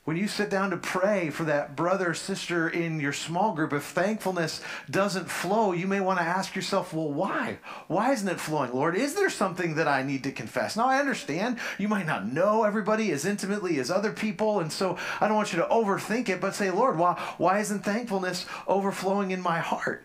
When 0.03 0.17
you 0.17 0.27
sit 0.27 0.49
down 0.49 0.71
to 0.71 0.77
pray 0.77 1.29
for 1.29 1.43
that 1.43 1.75
brother 1.75 2.09
or 2.09 2.13
sister 2.15 2.67
in 2.67 2.99
your 2.99 3.13
small 3.13 3.53
group, 3.53 3.71
if 3.71 3.83
thankfulness 3.83 4.59
doesn't 4.89 5.29
flow, 5.29 5.73
you 5.73 5.85
may 5.85 5.99
want 5.99 6.17
to 6.17 6.25
ask 6.25 6.55
yourself, 6.55 6.91
well, 6.91 7.11
why? 7.11 7.59
Why 7.87 8.11
isn't 8.11 8.27
it 8.27 8.39
flowing, 8.39 8.73
Lord? 8.73 8.95
Is 8.95 9.13
there 9.13 9.29
something 9.29 9.75
that 9.75 9.87
I 9.87 10.01
need 10.01 10.23
to 10.23 10.31
confess? 10.31 10.75
Now, 10.75 10.87
I 10.87 10.99
understand 10.99 11.59
you 11.77 11.87
might 11.87 12.07
not 12.07 12.25
know 12.25 12.63
everybody 12.63 13.11
as 13.11 13.25
intimately 13.25 13.79
as 13.79 13.91
other 13.91 14.11
people, 14.11 14.59
and 14.59 14.71
so 14.71 14.97
I 15.19 15.27
don't 15.27 15.37
want 15.37 15.53
you 15.53 15.59
to 15.59 15.67
overthink 15.67 16.29
it, 16.29 16.41
but 16.41 16.55
say, 16.55 16.71
Lord, 16.71 16.97
why, 16.97 17.21
why 17.37 17.59
isn't 17.59 17.85
thankfulness 17.85 18.47
overflowing 18.67 19.29
in 19.29 19.41
my 19.41 19.59
heart? 19.59 20.03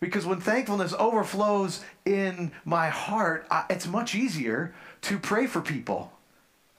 Because 0.00 0.24
when 0.24 0.40
thankfulness 0.40 0.94
overflows 0.98 1.84
in 2.04 2.52
my 2.64 2.88
heart, 2.88 3.46
I, 3.50 3.64
it's 3.68 3.86
much 3.86 4.14
easier 4.14 4.74
to 5.02 5.18
pray 5.18 5.46
for 5.46 5.60
people 5.60 6.12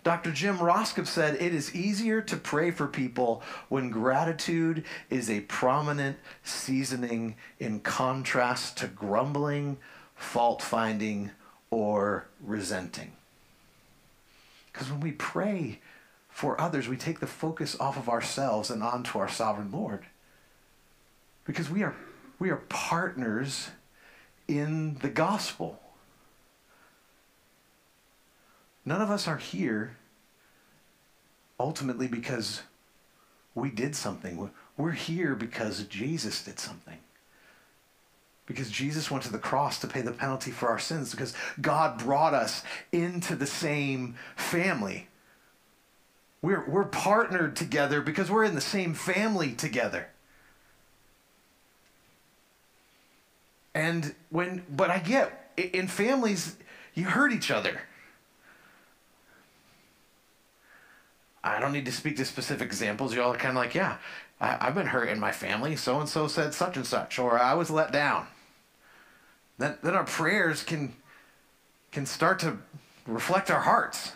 Dr. 0.04 0.32
Jim 0.32 0.58
Roskop 0.58 1.08
said 1.08 1.36
it 1.36 1.54
is 1.54 1.76
easier 1.76 2.22
to 2.22 2.38
pray 2.38 2.72
for 2.72 2.88
people 2.88 3.44
when 3.68 3.90
gratitude 3.90 4.86
is 5.10 5.30
a 5.30 5.42
prominent 5.42 6.18
seasoning 6.44 7.36
in 7.60 7.82
contrast 7.82 8.78
to 8.78 8.88
grumbling, 8.88 9.78
fault 10.16 10.62
finding, 10.62 11.32
or 11.70 12.28
resenting. 12.42 13.12
Because 14.72 14.90
when 14.90 15.02
we 15.02 15.12
pray 15.12 15.80
for 16.30 16.60
others, 16.60 16.88
we 16.88 16.96
take 16.96 17.20
the 17.20 17.28
focus 17.28 17.76
off 17.80 17.98
of 17.98 18.08
ourselves 18.08 18.70
and 18.70 18.82
onto 18.82 19.20
our 19.20 19.28
sovereign 19.30 19.72
Lord. 19.72 20.06
Because 21.44 21.70
we 21.70 21.84
are, 21.84 21.96
we 22.40 22.50
are 22.50 22.64
partners 22.70 23.70
in 24.48 24.96
the 24.96 25.10
gospel. 25.10 25.80
None 28.86 29.02
of 29.02 29.12
us 29.12 29.28
are 29.28 29.38
here 29.38 29.98
ultimately 31.60 32.08
because 32.08 32.64
we 33.54 33.70
did 33.70 33.96
something. 33.96 34.50
We're 34.78 34.92
here 34.92 35.36
because 35.36 35.84
Jesus 35.84 36.44
did 36.44 36.60
something. 36.60 36.98
Because 38.46 38.72
Jesus 38.72 39.12
went 39.12 39.24
to 39.26 39.32
the 39.32 39.38
cross 39.38 39.78
to 39.80 39.88
pay 39.88 40.02
the 40.02 40.12
penalty 40.12 40.50
for 40.50 40.70
our 40.70 40.80
sins, 40.80 41.12
because 41.12 41.36
God 41.62 42.00
brought 42.00 42.34
us 42.34 42.64
into 42.92 43.36
the 43.36 43.46
same 43.46 44.16
family. 44.36 45.08
We're, 46.42 46.68
we're 46.68 46.86
partnered 46.86 47.56
together 47.56 48.02
because 48.02 48.32
we're 48.32 48.46
in 48.46 48.56
the 48.56 48.62
same 48.62 48.96
family 48.96 49.52
together. 49.52 50.08
And 53.74 54.16
when, 54.30 54.64
but 54.70 54.90
I 54.90 55.00
get, 55.00 55.52
in 55.58 55.88
families, 55.88 56.56
you 56.94 57.06
hurt 57.06 57.32
each 57.32 57.52
other. 57.52 57.82
I 61.44 61.60
don't 61.60 61.72
need 61.72 61.86
to 61.86 61.92
speak 61.92 62.18
to 62.18 62.26
specific 62.26 62.68
examples. 62.68 63.14
Y'all 63.14 63.34
are 63.34 63.38
kind 63.38 63.58
of 63.58 63.64
like, 63.64 63.74
yeah, 63.74 63.98
I, 64.42 64.66
have 64.66 64.76
been 64.76 64.88
hurt 64.88 65.10
in 65.10 65.20
my 65.20 65.32
family. 65.32 65.76
So 65.76 66.00
and 66.00 66.10
so 66.10 66.28
said 66.28 66.54
such 66.54 66.76
and 66.76 66.86
such, 66.86 67.20
or 67.20 67.40
I 67.40 67.54
was 67.54 67.70
let 67.70 67.92
down. 67.92 68.28
Then, 69.58 69.78
then 69.84 69.94
our 69.94 70.06
prayers 70.06 70.64
can 70.64 70.94
can 71.92 72.06
start 72.06 72.40
to 72.40 72.58
reflect 73.08 73.50
our 73.50 73.62
hearts. 73.62 74.14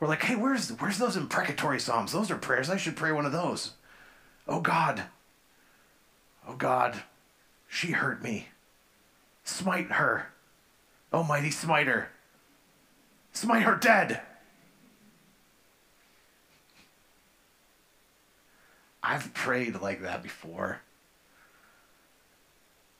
We're 0.00 0.08
like, 0.08 0.22
hey, 0.22 0.36
where's 0.36 0.70
where's 0.70 0.98
those 0.98 1.16
imprecatory 1.16 1.80
psalms? 1.80 2.12
Those 2.12 2.30
are 2.30 2.36
prayers. 2.36 2.70
I 2.70 2.76
should 2.76 2.96
pray 2.96 3.12
one 3.12 3.26
of 3.26 3.32
those. 3.32 3.72
Oh 4.46 4.60
God. 4.60 5.04
Oh 6.46 6.54
God, 6.54 7.02
she 7.68 7.92
hurt 7.92 8.22
me. 8.22 8.48
Smite 9.48 9.92
her. 9.92 10.26
Almighty 11.10 11.50
smiter. 11.50 12.10
Smite 13.32 13.62
her 13.62 13.76
dead. 13.76 14.20
I've 19.02 19.32
prayed 19.32 19.80
like 19.80 20.02
that 20.02 20.22
before. 20.22 20.82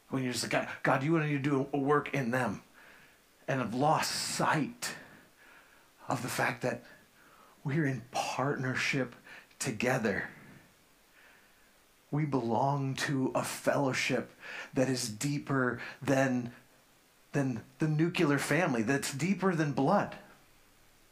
When 0.09 0.25
you're 0.25 0.33
just 0.33 0.45
like, 0.45 0.53
God, 0.53 0.69
God 0.83 1.03
you 1.03 1.13
want 1.13 1.29
to 1.29 1.39
do 1.39 1.67
a 1.75 1.79
work 1.79 2.15
in 2.15 2.31
them. 2.31 2.63
And 3.47 3.61
I've 3.61 3.75
lost 3.75 4.11
sight 4.11 4.95
of 6.09 6.23
the 6.23 6.29
fact 6.29 6.63
that 6.63 6.83
we're 7.63 7.85
in 7.85 8.01
partnership 8.11 9.15
together. 9.59 10.31
We 12.11 12.25
belong 12.25 12.95
to 12.95 13.31
a 13.35 13.43
fellowship 13.43 14.33
that 14.75 14.89
is 14.89 15.09
deeper 15.09 15.81
than, 16.01 16.53
than 17.33 17.63
the 17.79 17.89
nuclear 17.89 18.39
family, 18.39 18.83
that's 18.83 19.13
deeper 19.13 19.55
than 19.55 19.73
blood. 19.73 20.17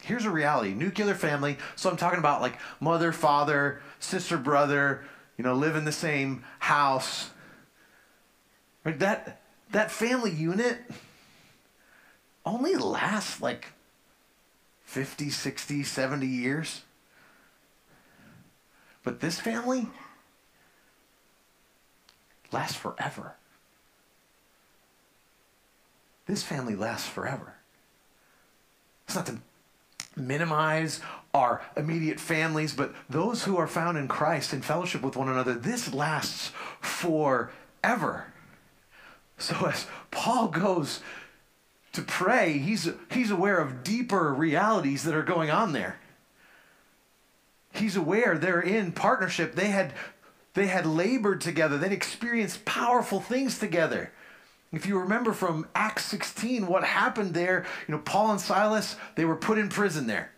Here's 0.03 0.25
a 0.25 0.31
reality 0.31 0.75
nuclear 0.75 1.15
family. 1.15 1.57
So 1.75 1.91
I'm 1.91 1.97
talking 1.97 2.19
about 2.19 2.41
like 2.41 2.59
mother, 2.81 3.13
father, 3.13 3.81
sister, 3.99 4.37
brother, 4.37 5.05
you 5.37 5.45
know, 5.45 5.55
live 5.55 5.77
in 5.77 5.85
the 5.85 5.93
same 5.93 6.45
house. 6.59 7.31
Right? 8.85 8.99
That, 8.99 9.41
that 9.73 9.91
family 9.91 10.31
unit 10.31 10.79
only 12.45 12.77
lasts 12.77 13.41
like 13.41 13.67
50, 14.85 15.31
60, 15.31 15.83
70 15.83 16.27
years. 16.27 16.83
But 19.03 19.21
this 19.21 19.41
family 19.41 19.89
lasts 22.57 22.77
forever. 22.77 23.35
This 26.27 26.43
family 26.43 26.75
lasts 26.75 27.07
forever. 27.07 27.55
It's 29.05 29.15
not 29.15 29.27
to 29.27 29.39
minimize 30.17 31.01
our 31.35 31.63
immediate 31.77 32.19
families, 32.19 32.73
but 32.73 32.95
those 33.11 33.45
who 33.45 33.59
are 33.59 33.67
found 33.67 33.99
in 33.99 34.09
Christ 34.09 34.55
in 34.55 34.63
fellowship 34.63 35.03
with 35.03 35.17
one 35.17 35.29
another, 35.29 35.53
this 35.53 35.93
lasts 35.93 36.51
forever. 36.81 38.33
So 39.37 39.67
as 39.67 39.87
Paul 40.11 40.49
goes 40.49 41.01
to 41.93 42.01
pray, 42.01 42.57
he's, 42.57 42.89
he's 43.13 43.31
aware 43.31 43.59
of 43.59 43.85
deeper 43.85 44.33
realities 44.33 45.05
that 45.05 45.15
are 45.15 45.23
going 45.23 45.51
on 45.51 45.73
there. 45.73 45.99
He's 47.73 47.97
aware 47.97 48.39
they're 48.39 48.61
in 48.61 48.93
partnership. 48.93 49.55
They 49.55 49.69
had, 49.69 49.93
they 50.57 50.67
had 50.67 50.87
labored 50.87 51.41
together, 51.41 51.79
they'd 51.79 51.93
experienced 51.93 52.65
powerful 52.65 53.21
things 53.21 53.59
together. 53.59 54.11
If 54.73 54.87
you 54.87 54.99
remember 54.99 55.33
from 55.33 55.69
Acts 55.75 56.07
16, 56.07 56.67
what 56.67 56.83
happened 56.83 57.35
there, 57.35 57.65
you 57.87 57.95
know, 57.95 58.01
Paul 58.01 58.33
and 58.33 58.41
Silas, 58.41 58.97
they 59.15 59.25
were 59.25 59.37
put 59.37 59.59
in 59.59 59.69
prison 59.69 60.07
there. 60.07 60.33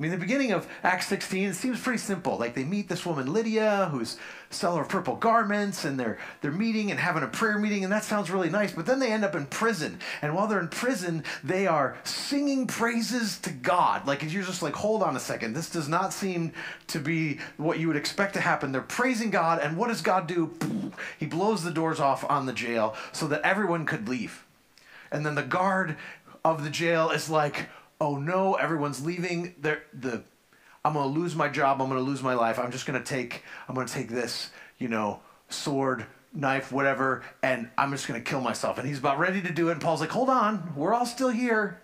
I 0.00 0.02
mean, 0.02 0.12
the 0.12 0.16
beginning 0.16 0.52
of 0.52 0.66
Acts 0.82 1.08
16, 1.08 1.50
it 1.50 1.54
seems 1.56 1.78
pretty 1.78 1.98
simple. 1.98 2.38
Like 2.38 2.54
they 2.54 2.64
meet 2.64 2.88
this 2.88 3.04
woman, 3.04 3.30
Lydia, 3.30 3.90
who's 3.92 4.16
seller 4.48 4.80
of 4.80 4.88
purple 4.88 5.14
garments, 5.14 5.84
and 5.84 6.00
they're, 6.00 6.16
they're 6.40 6.50
meeting 6.50 6.90
and 6.90 6.98
having 6.98 7.22
a 7.22 7.26
prayer 7.26 7.58
meeting, 7.58 7.84
and 7.84 7.92
that 7.92 8.02
sounds 8.02 8.30
really 8.30 8.48
nice. 8.48 8.72
But 8.72 8.86
then 8.86 8.98
they 8.98 9.12
end 9.12 9.26
up 9.26 9.34
in 9.34 9.44
prison. 9.44 9.98
And 10.22 10.34
while 10.34 10.46
they're 10.46 10.58
in 10.58 10.68
prison, 10.68 11.22
they 11.44 11.66
are 11.66 11.98
singing 12.04 12.66
praises 12.66 13.38
to 13.40 13.50
God. 13.50 14.06
Like 14.06 14.22
you're 14.22 14.42
just 14.42 14.62
like, 14.62 14.72
hold 14.72 15.02
on 15.02 15.16
a 15.16 15.20
second. 15.20 15.52
This 15.52 15.68
does 15.68 15.86
not 15.86 16.14
seem 16.14 16.54
to 16.86 16.98
be 16.98 17.38
what 17.58 17.78
you 17.78 17.86
would 17.86 17.96
expect 17.96 18.32
to 18.34 18.40
happen. 18.40 18.72
They're 18.72 18.80
praising 18.80 19.28
God, 19.28 19.60
and 19.62 19.76
what 19.76 19.88
does 19.88 20.00
God 20.00 20.26
do? 20.26 20.54
He 21.18 21.26
blows 21.26 21.62
the 21.62 21.70
doors 21.70 22.00
off 22.00 22.24
on 22.26 22.46
the 22.46 22.54
jail 22.54 22.94
so 23.12 23.26
that 23.26 23.42
everyone 23.42 23.84
could 23.84 24.08
leave. 24.08 24.46
And 25.12 25.26
then 25.26 25.34
the 25.34 25.42
guard 25.42 25.98
of 26.42 26.64
the 26.64 26.70
jail 26.70 27.10
is 27.10 27.28
like, 27.28 27.68
oh 28.00 28.16
no, 28.16 28.54
everyone's 28.54 29.04
leaving. 29.04 29.54
They're, 29.60 29.82
the 29.92 30.22
I'm 30.84 30.94
gonna 30.94 31.06
lose 31.06 31.36
my 31.36 31.48
job. 31.48 31.80
I'm 31.80 31.88
gonna 31.88 32.00
lose 32.00 32.22
my 32.22 32.34
life. 32.34 32.58
I'm 32.58 32.72
just 32.72 32.86
gonna 32.86 33.02
take 33.02 33.44
I'm 33.68 33.74
gonna 33.74 33.86
take 33.86 34.08
this, 34.08 34.50
you 34.78 34.88
know, 34.88 35.20
sword, 35.48 36.06
knife, 36.32 36.72
whatever, 36.72 37.22
and 37.42 37.70
I'm 37.76 37.90
just 37.90 38.08
gonna 38.08 38.20
kill 38.20 38.40
myself. 38.40 38.78
And 38.78 38.88
he's 38.88 38.98
about 38.98 39.18
ready 39.18 39.42
to 39.42 39.52
do 39.52 39.68
it. 39.68 39.72
And 39.72 39.80
Paul's 39.80 40.00
like, 40.00 40.10
hold 40.10 40.30
on, 40.30 40.72
we're 40.74 40.94
all 40.94 41.06
still 41.06 41.28
here. 41.28 41.80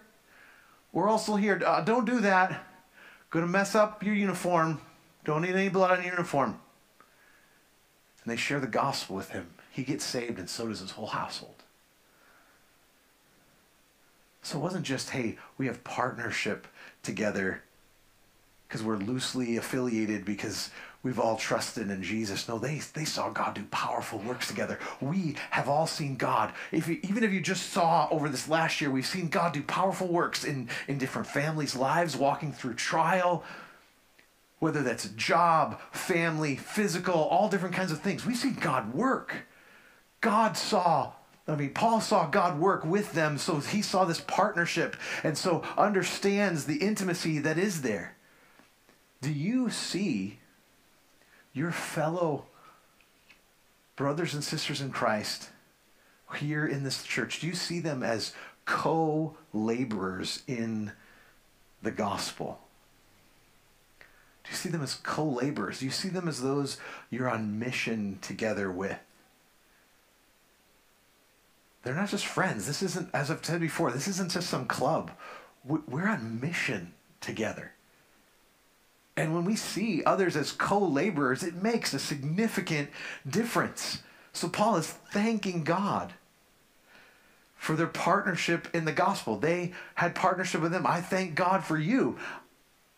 We're 0.92 1.08
all 1.08 1.18
still 1.18 1.36
here. 1.36 1.60
Uh, 1.64 1.82
don't 1.82 2.06
do 2.06 2.20
that. 2.20 2.64
Gonna 3.30 3.46
mess 3.46 3.74
up 3.74 4.02
your 4.02 4.14
uniform. 4.14 4.80
Don't 5.24 5.42
need 5.42 5.54
any 5.54 5.68
blood 5.68 5.90
on 5.90 6.02
your 6.02 6.12
uniform. 6.12 6.58
And 8.24 8.32
they 8.32 8.36
share 8.36 8.60
the 8.60 8.66
gospel 8.66 9.16
with 9.16 9.30
him. 9.30 9.48
He 9.70 9.82
gets 9.82 10.04
saved, 10.04 10.38
and 10.38 10.48
so 10.48 10.68
does 10.68 10.80
his 10.80 10.92
whole 10.92 11.08
household. 11.08 11.55
So 14.46 14.58
it 14.58 14.62
wasn't 14.62 14.86
just, 14.86 15.10
hey, 15.10 15.38
we 15.58 15.66
have 15.66 15.82
partnership 15.82 16.68
together 17.02 17.64
because 18.68 18.80
we're 18.80 18.96
loosely 18.96 19.56
affiliated 19.56 20.24
because 20.24 20.70
we've 21.02 21.18
all 21.18 21.36
trusted 21.36 21.90
in 21.90 22.00
Jesus. 22.00 22.48
No, 22.48 22.56
they, 22.56 22.80
they 22.94 23.04
saw 23.04 23.28
God 23.28 23.54
do 23.54 23.64
powerful 23.72 24.20
works 24.20 24.46
together. 24.46 24.78
We 25.00 25.34
have 25.50 25.68
all 25.68 25.88
seen 25.88 26.14
God. 26.14 26.52
If 26.70 26.86
you, 26.86 27.00
even 27.02 27.24
if 27.24 27.32
you 27.32 27.40
just 27.40 27.70
saw 27.70 28.06
over 28.12 28.28
this 28.28 28.48
last 28.48 28.80
year, 28.80 28.88
we've 28.88 29.04
seen 29.04 29.26
God 29.26 29.52
do 29.52 29.64
powerful 29.64 30.06
works 30.06 30.44
in, 30.44 30.68
in 30.86 30.98
different 30.98 31.26
families' 31.26 31.74
lives, 31.74 32.16
walking 32.16 32.52
through 32.52 32.74
trial, 32.74 33.42
whether 34.60 34.84
that's 34.84 35.08
job, 35.08 35.80
family, 35.90 36.54
physical, 36.54 37.14
all 37.14 37.48
different 37.48 37.74
kinds 37.74 37.90
of 37.90 38.00
things. 38.00 38.24
We've 38.24 38.36
seen 38.36 38.54
God 38.54 38.94
work. 38.94 39.48
God 40.20 40.56
saw 40.56 41.14
I 41.48 41.54
mean, 41.54 41.70
Paul 41.70 42.00
saw 42.00 42.26
God 42.26 42.58
work 42.58 42.84
with 42.84 43.12
them, 43.12 43.38
so 43.38 43.58
he 43.58 43.80
saw 43.80 44.04
this 44.04 44.20
partnership 44.20 44.96
and 45.22 45.38
so 45.38 45.62
understands 45.78 46.64
the 46.64 46.78
intimacy 46.78 47.38
that 47.38 47.56
is 47.56 47.82
there. 47.82 48.16
Do 49.20 49.32
you 49.32 49.70
see 49.70 50.40
your 51.52 51.70
fellow 51.70 52.46
brothers 53.94 54.34
and 54.34 54.42
sisters 54.42 54.80
in 54.80 54.90
Christ 54.90 55.50
here 56.36 56.66
in 56.66 56.82
this 56.82 57.04
church? 57.04 57.40
Do 57.40 57.46
you 57.46 57.54
see 57.54 57.78
them 57.78 58.02
as 58.02 58.34
co 58.64 59.36
laborers 59.52 60.42
in 60.48 60.92
the 61.80 61.92
gospel? 61.92 62.58
Do 64.44 64.50
you 64.50 64.56
see 64.56 64.68
them 64.68 64.82
as 64.82 64.94
co 64.94 65.24
laborers? 65.24 65.78
Do 65.78 65.84
you 65.84 65.92
see 65.92 66.08
them 66.08 66.26
as 66.26 66.42
those 66.42 66.78
you're 67.08 67.30
on 67.30 67.58
mission 67.58 68.18
together 68.20 68.70
with? 68.70 68.98
They're 71.86 71.94
not 71.94 72.08
just 72.08 72.26
friends. 72.26 72.66
This 72.66 72.82
isn't, 72.82 73.10
as 73.14 73.30
I've 73.30 73.46
said 73.46 73.60
before, 73.60 73.92
this 73.92 74.08
isn't 74.08 74.32
just 74.32 74.50
some 74.50 74.66
club. 74.66 75.12
We're 75.64 76.08
on 76.08 76.40
mission 76.40 76.92
together. 77.20 77.74
And 79.16 79.32
when 79.32 79.44
we 79.44 79.54
see 79.54 80.02
others 80.02 80.34
as 80.34 80.50
co 80.50 80.80
laborers, 80.80 81.44
it 81.44 81.62
makes 81.62 81.94
a 81.94 82.00
significant 82.00 82.90
difference. 83.30 84.02
So 84.32 84.48
Paul 84.48 84.78
is 84.78 84.88
thanking 84.88 85.62
God 85.62 86.14
for 87.54 87.76
their 87.76 87.86
partnership 87.86 88.66
in 88.74 88.84
the 88.84 88.90
gospel. 88.90 89.36
They 89.36 89.72
had 89.94 90.16
partnership 90.16 90.62
with 90.62 90.74
him. 90.74 90.88
I 90.88 91.00
thank 91.00 91.36
God 91.36 91.62
for 91.62 91.78
you 91.78 92.18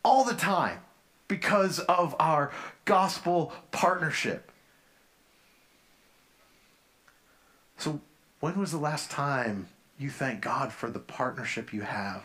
all 0.02 0.24
the 0.24 0.32
time 0.32 0.78
because 1.28 1.78
of 1.78 2.16
our 2.18 2.52
gospel 2.86 3.52
partnership. 3.70 4.50
So 7.76 8.00
when 8.40 8.58
was 8.58 8.70
the 8.70 8.78
last 8.78 9.10
time 9.10 9.68
you 9.98 10.10
thank 10.10 10.40
God 10.40 10.72
for 10.72 10.90
the 10.90 10.98
partnership 10.98 11.72
you 11.72 11.82
have 11.82 12.22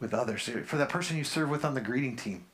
with 0.00 0.12
others? 0.12 0.48
For 0.64 0.76
that 0.76 0.88
person 0.88 1.16
you 1.16 1.24
serve 1.24 1.50
with 1.50 1.64
on 1.64 1.74
the 1.74 1.80
greeting 1.80 2.16
team. 2.16 2.46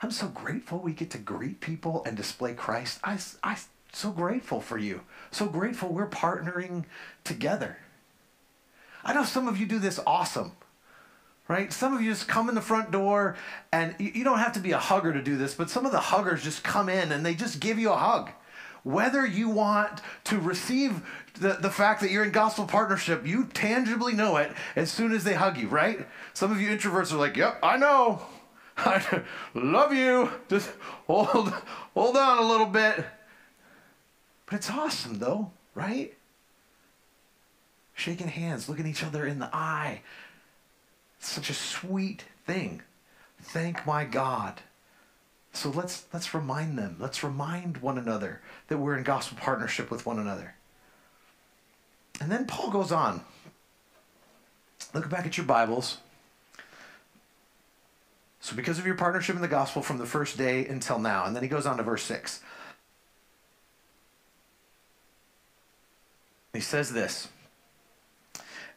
I'm 0.00 0.10
so 0.10 0.28
grateful 0.28 0.78
we 0.78 0.92
get 0.92 1.10
to 1.10 1.18
greet 1.18 1.60
people 1.60 2.02
and 2.04 2.16
display 2.16 2.52
Christ. 2.52 2.98
I, 3.02 3.18
I 3.42 3.56
so 3.92 4.10
grateful 4.10 4.60
for 4.60 4.76
you. 4.76 5.02
So 5.30 5.46
grateful 5.46 5.88
we're 5.90 6.08
partnering 6.08 6.84
together. 7.22 7.78
I 9.04 9.14
know 9.14 9.24
some 9.24 9.48
of 9.48 9.58
you 9.58 9.66
do 9.66 9.78
this 9.78 10.00
awesome, 10.06 10.52
right? 11.48 11.72
Some 11.72 11.94
of 11.94 12.02
you 12.02 12.10
just 12.10 12.26
come 12.26 12.48
in 12.48 12.54
the 12.54 12.60
front 12.60 12.90
door 12.90 13.36
and 13.72 13.94
you, 13.98 14.10
you 14.14 14.24
don't 14.24 14.38
have 14.38 14.54
to 14.54 14.60
be 14.60 14.72
a 14.72 14.78
hugger 14.78 15.12
to 15.12 15.22
do 15.22 15.36
this, 15.36 15.54
but 15.54 15.70
some 15.70 15.86
of 15.86 15.92
the 15.92 16.00
huggers 16.00 16.42
just 16.42 16.64
come 16.64 16.88
in 16.88 17.12
and 17.12 17.24
they 17.24 17.34
just 17.34 17.60
give 17.60 17.78
you 17.78 17.92
a 17.92 17.96
hug 17.96 18.30
whether 18.84 19.26
you 19.26 19.48
want 19.48 20.00
to 20.24 20.38
receive 20.38 21.02
the, 21.40 21.54
the 21.54 21.70
fact 21.70 22.00
that 22.02 22.10
you're 22.10 22.24
in 22.24 22.30
gospel 22.30 22.66
partnership, 22.66 23.26
you 23.26 23.46
tangibly 23.46 24.12
know 24.12 24.36
it 24.36 24.52
as 24.76 24.90
soon 24.90 25.12
as 25.12 25.24
they 25.24 25.34
hug 25.34 25.58
you, 25.58 25.68
right? 25.68 26.06
Some 26.34 26.52
of 26.52 26.60
you 26.60 26.68
introverts 26.68 27.12
are 27.12 27.16
like, 27.16 27.36
yep, 27.36 27.58
I 27.62 27.76
know. 27.76 28.22
I 28.76 29.22
love 29.54 29.92
you. 29.92 30.30
Just 30.48 30.70
hold, 31.06 31.52
hold 31.94 32.16
on 32.16 32.38
a 32.38 32.46
little 32.46 32.66
bit. 32.66 33.04
But 34.46 34.56
it's 34.56 34.70
awesome, 34.70 35.18
though, 35.18 35.50
right? 35.74 36.14
Shaking 37.94 38.28
hands, 38.28 38.68
looking 38.68 38.86
each 38.86 39.02
other 39.02 39.26
in 39.26 39.38
the 39.38 39.54
eye. 39.54 40.02
It's 41.18 41.30
such 41.30 41.48
a 41.48 41.54
sweet 41.54 42.24
thing. 42.46 42.82
thank 43.40 43.86
my 43.86 44.04
God. 44.04 44.60
So 45.54 45.70
let's 45.70 46.04
let's 46.12 46.34
remind 46.34 46.76
them. 46.76 46.96
Let's 46.98 47.22
remind 47.22 47.78
one 47.78 47.96
another 47.96 48.40
that 48.68 48.76
we're 48.76 48.96
in 48.96 49.04
gospel 49.04 49.38
partnership 49.40 49.90
with 49.90 50.04
one 50.04 50.18
another. 50.18 50.56
And 52.20 52.30
then 52.30 52.46
Paul 52.46 52.70
goes 52.70 52.92
on. 52.92 53.22
Look 54.92 55.08
back 55.08 55.26
at 55.26 55.36
your 55.36 55.46
Bibles. 55.46 55.98
So 58.40 58.54
because 58.54 58.78
of 58.78 58.84
your 58.84 58.96
partnership 58.96 59.36
in 59.36 59.42
the 59.42 59.48
gospel 59.48 59.80
from 59.80 59.98
the 59.98 60.06
first 60.06 60.36
day 60.36 60.66
until 60.66 60.98
now, 60.98 61.24
and 61.24 61.34
then 61.34 61.42
he 61.42 61.48
goes 61.48 61.66
on 61.66 61.78
to 61.78 61.82
verse 61.82 62.02
6. 62.02 62.40
He 66.52 66.60
says 66.60 66.92
this, 66.92 67.28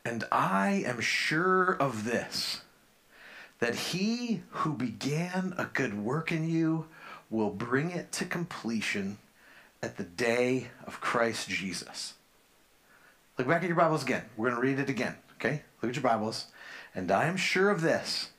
and 0.05 0.23
I 0.31 0.83
am 0.85 1.01
sure 1.01 1.73
of 1.73 2.05
this 2.05 2.61
that 3.59 3.75
he 3.75 4.41
who 4.49 4.73
began 4.73 5.53
a 5.57 5.65
good 5.65 5.97
work 5.97 6.31
in 6.31 6.49
you 6.49 6.87
will 7.29 7.49
bring 7.49 7.91
it 7.91 8.11
to 8.13 8.25
completion 8.25 9.17
at 9.81 9.97
the 9.97 10.03
day 10.03 10.67
of 10.85 11.01
Christ 11.01 11.49
Jesus. 11.49 12.13
Look 13.37 13.47
back 13.47 13.61
at 13.61 13.67
your 13.67 13.77
Bibles 13.77 14.03
again. 14.03 14.23
We're 14.35 14.49
going 14.49 14.61
to 14.61 14.67
read 14.67 14.79
it 14.79 14.89
again, 14.89 15.15
okay? 15.35 15.61
Look 15.81 15.89
at 15.89 15.95
your 15.95 16.03
Bibles. 16.03 16.47
And 16.95 17.11
I 17.11 17.25
am 17.25 17.37
sure 17.37 17.69
of 17.69 17.81
this 17.81 18.29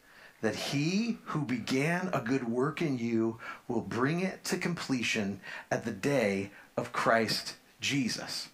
that 0.40 0.54
he 0.54 1.18
who 1.24 1.42
began 1.42 2.10
a 2.12 2.20
good 2.20 2.48
work 2.48 2.80
in 2.80 2.98
you 2.98 3.38
will 3.66 3.80
bring 3.80 4.20
it 4.20 4.44
to 4.44 4.56
completion 4.56 5.40
at 5.70 5.84
the 5.84 5.92
day 5.92 6.50
of 6.76 6.92
Christ 6.92 7.54
Jesus. 7.80 8.48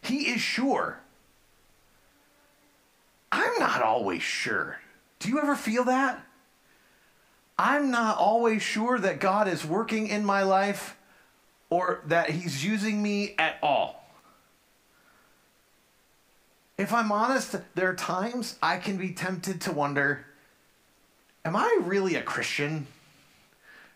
He 0.00 0.28
is 0.28 0.40
sure 0.40 1.00
I'm 3.32 3.58
not 3.58 3.82
always 3.82 4.22
sure. 4.22 4.80
Do 5.18 5.28
you 5.28 5.40
ever 5.40 5.56
feel 5.56 5.84
that? 5.84 6.24
I'm 7.58 7.90
not 7.90 8.18
always 8.18 8.62
sure 8.62 8.98
that 8.98 9.18
God 9.18 9.48
is 9.48 9.64
working 9.64 10.08
in 10.08 10.24
my 10.24 10.42
life 10.42 10.96
or 11.70 12.02
that 12.06 12.30
He's 12.30 12.64
using 12.64 13.02
me 13.02 13.34
at 13.38 13.58
all. 13.62 14.04
If 16.78 16.92
I'm 16.92 17.10
honest, 17.10 17.56
there 17.74 17.88
are 17.88 17.94
times 17.94 18.58
I 18.62 18.76
can 18.76 18.98
be 18.98 19.12
tempted 19.12 19.60
to 19.62 19.72
wonder 19.72 20.26
Am 21.44 21.54
I 21.54 21.78
really 21.82 22.16
a 22.16 22.22
Christian? 22.22 22.88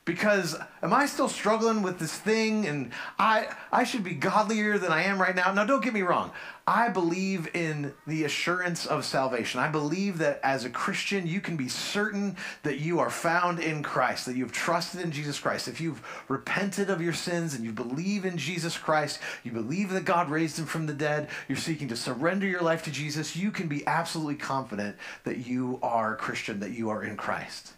Because 0.05 0.57
am 0.83 0.93
I 0.93 1.07
still 1.07 1.29
struggling 1.29 1.83
with 1.83 1.99
this 1.99 2.17
thing 2.17 2.67
and 2.67 2.91
I 3.19 3.49
I 3.71 3.85
should 3.85 4.03
be 4.03 4.15
godlier 4.15 4.79
than 4.79 4.93
I 4.93 5.05
am 5.05 5.21
right 5.21 5.35
now? 5.35 5.53
Now 5.53 5.65
don't 5.65 5.85
get 5.85 5.93
me 5.93 6.03
wrong. 6.03 6.33
I 6.67 6.89
believe 6.89 7.55
in 7.55 7.93
the 8.07 8.25
assurance 8.25 8.87
of 8.87 9.05
salvation. 9.05 9.61
I 9.61 9.69
believe 9.69 10.19
that 10.19 10.41
as 10.43 10.65
a 10.65 10.71
Christian 10.71 11.27
you 11.27 11.41
can 11.41 11.57
be 11.57 11.69
certain 11.69 12.37
that 12.63 12.79
you 12.79 12.99
are 13.01 13.11
found 13.11 13.61
in 13.61 13.83
Christ, 13.83 14.27
that 14.27 14.37
you've 14.37 14.53
trusted 14.53 15.01
in 15.01 15.11
Jesus 15.11 15.39
Christ. 15.39 15.69
If 15.69 15.81
you've 15.81 16.03
repented 16.29 16.89
of 16.89 17.03
your 17.03 17.13
sins 17.13 17.55
and 17.55 17.65
you 17.65 17.73
believe 17.73 18.25
in 18.25 18.39
Jesus 18.39 18.79
Christ, 18.79 19.21
you 19.45 19.53
believe 19.53 19.91
that 19.91 20.05
God 20.05 20.31
raised 20.31 20.59
him 20.59 20.67
from 20.67 20.87
the 20.87 20.95
dead, 20.95 21.29
you're 21.47 21.59
seeking 21.59 21.89
to 21.89 21.97
surrender 21.97 22.47
your 22.47 22.63
life 22.63 22.85
to 22.85 22.91
Jesus, 22.91 23.37
you 23.37 23.51
can 23.51 23.69
be 23.69 23.87
absolutely 23.87 24.37
confident 24.37 24.97
that 25.25 25.47
you 25.47 25.79
are 25.83 26.15
a 26.15 26.17
Christian, 26.17 26.61
that 26.61 26.73
you 26.73 26.89
are 26.89 27.03
in 27.03 27.17
Christ. 27.17 27.75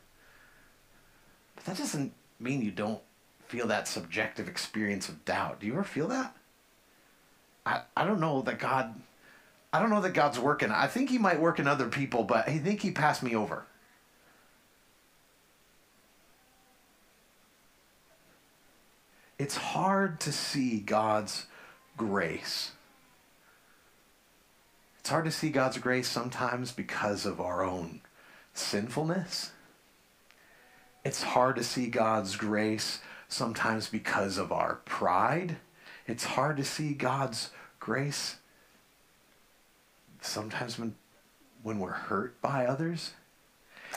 But 1.64 1.77
that 1.77 1.83
doesn't 1.83 2.12
mean 2.40 2.62
you 2.62 2.70
don't 2.70 3.01
feel 3.46 3.66
that 3.68 3.87
subjective 3.87 4.48
experience 4.48 5.09
of 5.09 5.25
doubt. 5.25 5.61
Do 5.61 5.66
you 5.66 5.75
ever 5.75 5.85
feel 5.85 6.09
that? 6.09 6.37
I, 7.64 7.83
I 7.96 8.05
don't 8.05 8.20
know 8.20 8.42
that 8.42 8.59
God 8.59 8.94
I 9.72 9.81
don't 9.81 9.88
know 9.88 10.03
that 10.03 10.12
God's 10.12 10.38
working. 10.38 10.70
I 10.70 10.87
think 10.87 11.09
he 11.09 11.16
might 11.16 11.40
work 11.40 11.59
in 11.59 11.66
other 11.66 11.88
people, 11.88 12.25
but 12.25 12.46
I 12.46 12.59
think 12.59 12.83
he 12.83 12.90
passed 12.90 13.22
me 13.22 13.35
over. 13.35 13.64
It's 19.38 19.57
hard 19.57 20.20
to 20.20 20.33
see 20.33 20.79
God's 20.79 21.46
grace. 21.96 22.72
It's 25.01 25.09
hard 25.09 25.25
to 25.25 25.31
see 25.31 25.48
God's 25.48 25.79
grace 25.79 26.07
sometimes 26.07 26.70
because 26.70 27.25
of 27.25 27.40
our 27.40 27.64
own 27.64 28.03
sinfulness. 28.53 29.53
It's 31.04 31.22
hard 31.22 31.56
to 31.56 31.64
see 31.64 31.88
God's 31.88 32.36
grace 32.36 33.00
sometimes 33.28 33.88
because 33.88 34.38
of 34.38 34.52
our 34.52 34.76
pride. 34.84 35.56
It's 36.06 36.24
hard 36.24 36.56
to 36.58 36.64
see 36.64 36.94
God's 36.94 37.50
grace 37.80 38.36
sometimes 40.20 40.78
when, 40.78 40.94
when 41.62 41.78
we're 41.78 41.90
hurt 41.90 42.40
by 42.40 42.66
others. 42.66 43.12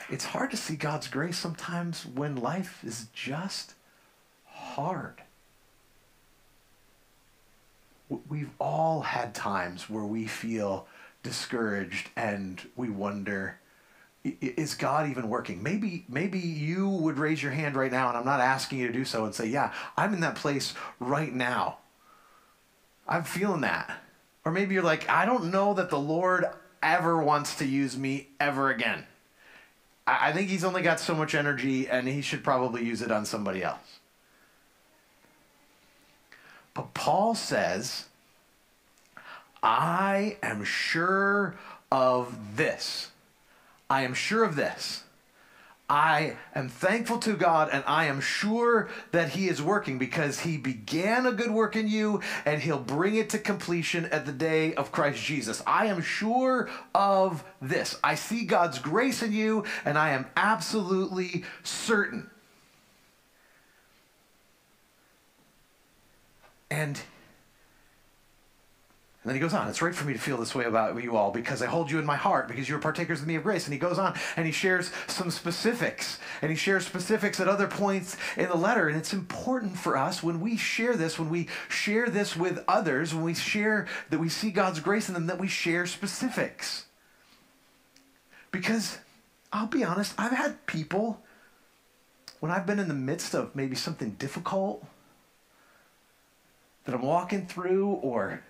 It's 0.09 0.25
hard 0.25 0.51
to 0.51 0.57
see 0.57 0.75
God's 0.75 1.07
grace 1.07 1.37
sometimes 1.37 2.05
when 2.05 2.35
life 2.35 2.83
is 2.83 3.07
just 3.13 3.73
hard. 4.45 5.21
We've 8.29 8.51
all 8.59 9.01
had 9.01 9.33
times 9.33 9.89
where 9.89 10.03
we 10.03 10.27
feel 10.27 10.87
discouraged 11.23 12.09
and 12.15 12.61
we 12.75 12.89
wonder, 12.89 13.59
is 14.41 14.73
God 14.73 15.09
even 15.09 15.29
working? 15.29 15.61
Maybe 15.61 16.05
maybe 16.09 16.39
you 16.39 16.89
would 16.89 17.17
raise 17.17 17.41
your 17.43 17.51
hand 17.51 17.75
right 17.75 17.91
now 17.91 18.09
and 18.09 18.17
I'm 18.17 18.25
not 18.25 18.39
asking 18.39 18.79
you 18.79 18.87
to 18.87 18.93
do 18.93 19.05
so 19.05 19.25
and 19.25 19.35
say, 19.35 19.47
"Yeah, 19.47 19.71
I'm 19.95 20.13
in 20.13 20.21
that 20.21 20.35
place 20.35 20.73
right 20.99 21.33
now." 21.33 21.77
I'm 23.07 23.23
feeling 23.23 23.61
that. 23.61 23.99
Or 24.43 24.51
maybe 24.51 24.73
you're 24.73 24.83
like, 24.83 25.07
"I 25.09 25.25
don't 25.25 25.51
know 25.51 25.73
that 25.75 25.89
the 25.89 25.99
Lord 25.99 26.45
ever 26.81 27.21
wants 27.21 27.55
to 27.55 27.65
use 27.65 27.97
me 27.97 28.29
ever 28.39 28.69
again." 28.69 29.05
I, 30.07 30.29
I 30.29 30.33
think 30.33 30.49
he's 30.49 30.63
only 30.63 30.81
got 30.81 30.99
so 30.99 31.13
much 31.13 31.35
energy 31.35 31.87
and 31.87 32.07
he 32.07 32.21
should 32.21 32.43
probably 32.43 32.83
use 32.83 33.01
it 33.01 33.11
on 33.11 33.25
somebody 33.25 33.63
else. 33.63 33.99
But 36.73 36.93
Paul 36.93 37.35
says, 37.35 38.05
I 39.63 40.37
am 40.43 40.63
sure 40.63 41.55
of 41.91 42.57
this 42.57 43.11
I 43.89 44.03
am 44.03 44.13
sure 44.13 44.43
of 44.43 44.55
this. 44.55 45.03
I 45.87 46.37
am 46.55 46.67
thankful 46.67 47.19
to 47.19 47.33
God 47.33 47.69
and 47.71 47.83
I 47.85 48.05
am 48.05 48.19
sure 48.19 48.89
that 49.11 49.29
He 49.29 49.47
is 49.47 49.61
working 49.61 49.99
because 49.99 50.39
He 50.39 50.57
began 50.57 51.27
a 51.27 51.31
good 51.31 51.51
work 51.51 51.75
in 51.75 51.87
you 51.87 52.21
and 52.43 52.59
He'll 52.59 52.79
bring 52.79 53.15
it 53.15 53.29
to 53.31 53.37
completion 53.39 54.05
at 54.05 54.25
the 54.25 54.31
day 54.31 54.73
of 54.73 54.91
Christ 54.91 55.23
Jesus. 55.23 55.61
I 55.67 55.85
am 55.85 56.01
sure 56.01 56.69
of 56.95 57.43
this. 57.61 57.99
I 58.03 58.15
see 58.15 58.45
God's 58.45 58.79
grace 58.79 59.21
in 59.21 59.31
you 59.31 59.65
and 59.83 59.95
I 59.95 60.11
am 60.11 60.25
absolutely 60.35 61.43
certain. 61.63 62.31
And 66.71 66.99
and 69.25 69.31
then 69.31 69.37
he 69.37 69.41
goes 69.41 69.55
on, 69.55 69.67
it's 69.67 69.81
right 69.81 69.95
for 69.95 70.05
me 70.05 70.13
to 70.13 70.19
feel 70.19 70.37
this 70.37 70.53
way 70.53 70.65
about 70.65 71.01
you 71.01 71.17
all 71.17 71.31
because 71.31 71.63
I 71.63 71.65
hold 71.65 71.89
you 71.89 71.97
in 71.97 72.05
my 72.05 72.15
heart 72.15 72.47
because 72.47 72.69
you're 72.69 72.77
partakers 72.77 73.21
with 73.21 73.27
me 73.27 73.33
of 73.33 73.41
grace. 73.41 73.65
And 73.65 73.73
he 73.73 73.79
goes 73.79 73.97
on 73.97 74.15
and 74.37 74.45
he 74.45 74.51
shares 74.51 74.91
some 75.07 75.31
specifics. 75.31 76.19
And 76.43 76.51
he 76.51 76.55
shares 76.55 76.85
specifics 76.85 77.39
at 77.39 77.47
other 77.47 77.65
points 77.65 78.17
in 78.37 78.49
the 78.49 78.55
letter. 78.55 78.87
And 78.87 78.95
it's 78.95 79.13
important 79.13 79.79
for 79.79 79.97
us 79.97 80.21
when 80.21 80.41
we 80.41 80.57
share 80.57 80.95
this, 80.95 81.17
when 81.17 81.31
we 81.31 81.47
share 81.69 82.07
this 82.07 82.35
with 82.35 82.63
others, 82.67 83.15
when 83.15 83.23
we 83.23 83.33
share 83.33 83.87
that 84.11 84.19
we 84.19 84.29
see 84.29 84.51
God's 84.51 84.79
grace 84.79 85.07
in 85.07 85.15
them, 85.15 85.25
that 85.25 85.39
we 85.39 85.47
share 85.47 85.87
specifics. 85.87 86.85
Because 88.51 88.99
I'll 89.51 89.65
be 89.65 89.83
honest, 89.83 90.13
I've 90.19 90.33
had 90.33 90.67
people, 90.67 91.23
when 92.41 92.51
I've 92.51 92.67
been 92.67 92.77
in 92.77 92.89
the 92.89 92.93
midst 92.93 93.33
of 93.33 93.55
maybe 93.55 93.75
something 93.75 94.11
difficult 94.19 94.85
that 96.83 96.93
I'm 96.93 97.01
walking 97.01 97.47
through 97.47 97.87
or 97.87 98.43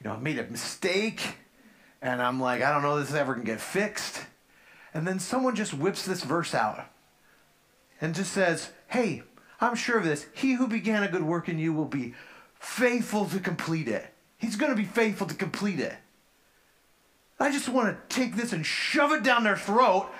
you 0.00 0.08
know, 0.08 0.14
I 0.14 0.18
made 0.18 0.38
a 0.38 0.44
mistake 0.44 1.36
and 2.00 2.22
I'm 2.22 2.40
like, 2.40 2.62
I 2.62 2.72
don't 2.72 2.82
know 2.82 2.98
this 2.98 3.10
is 3.10 3.14
ever 3.14 3.34
to 3.34 3.42
get 3.42 3.60
fixed. 3.60 4.24
And 4.94 5.06
then 5.06 5.18
someone 5.18 5.54
just 5.54 5.74
whips 5.74 6.04
this 6.04 6.22
verse 6.22 6.54
out 6.54 6.86
and 8.00 8.14
just 8.14 8.32
says, 8.32 8.70
Hey, 8.88 9.22
I'm 9.60 9.74
sure 9.74 9.98
of 9.98 10.04
this. 10.04 10.26
He 10.34 10.54
who 10.54 10.68
began 10.68 11.02
a 11.02 11.08
good 11.08 11.22
work 11.22 11.48
in 11.48 11.58
you 11.58 11.72
will 11.72 11.84
be 11.84 12.14
faithful 12.58 13.26
to 13.26 13.40
complete 13.40 13.88
it. 13.88 14.06
He's 14.36 14.56
going 14.56 14.70
to 14.70 14.76
be 14.76 14.84
faithful 14.84 15.26
to 15.26 15.34
complete 15.34 15.80
it. 15.80 15.96
I 17.40 17.50
just 17.50 17.68
want 17.68 17.88
to 17.88 18.16
take 18.16 18.36
this 18.36 18.52
and 18.52 18.64
shove 18.64 19.12
it 19.12 19.22
down 19.22 19.44
their 19.44 19.56
throat 19.56 20.10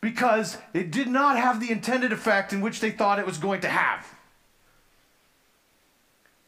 because 0.00 0.58
it 0.72 0.90
did 0.90 1.08
not 1.08 1.36
have 1.36 1.60
the 1.60 1.70
intended 1.70 2.12
effect 2.12 2.52
in 2.52 2.60
which 2.60 2.80
they 2.80 2.90
thought 2.90 3.18
it 3.18 3.26
was 3.26 3.38
going 3.38 3.60
to 3.62 3.68
have. 3.68 4.06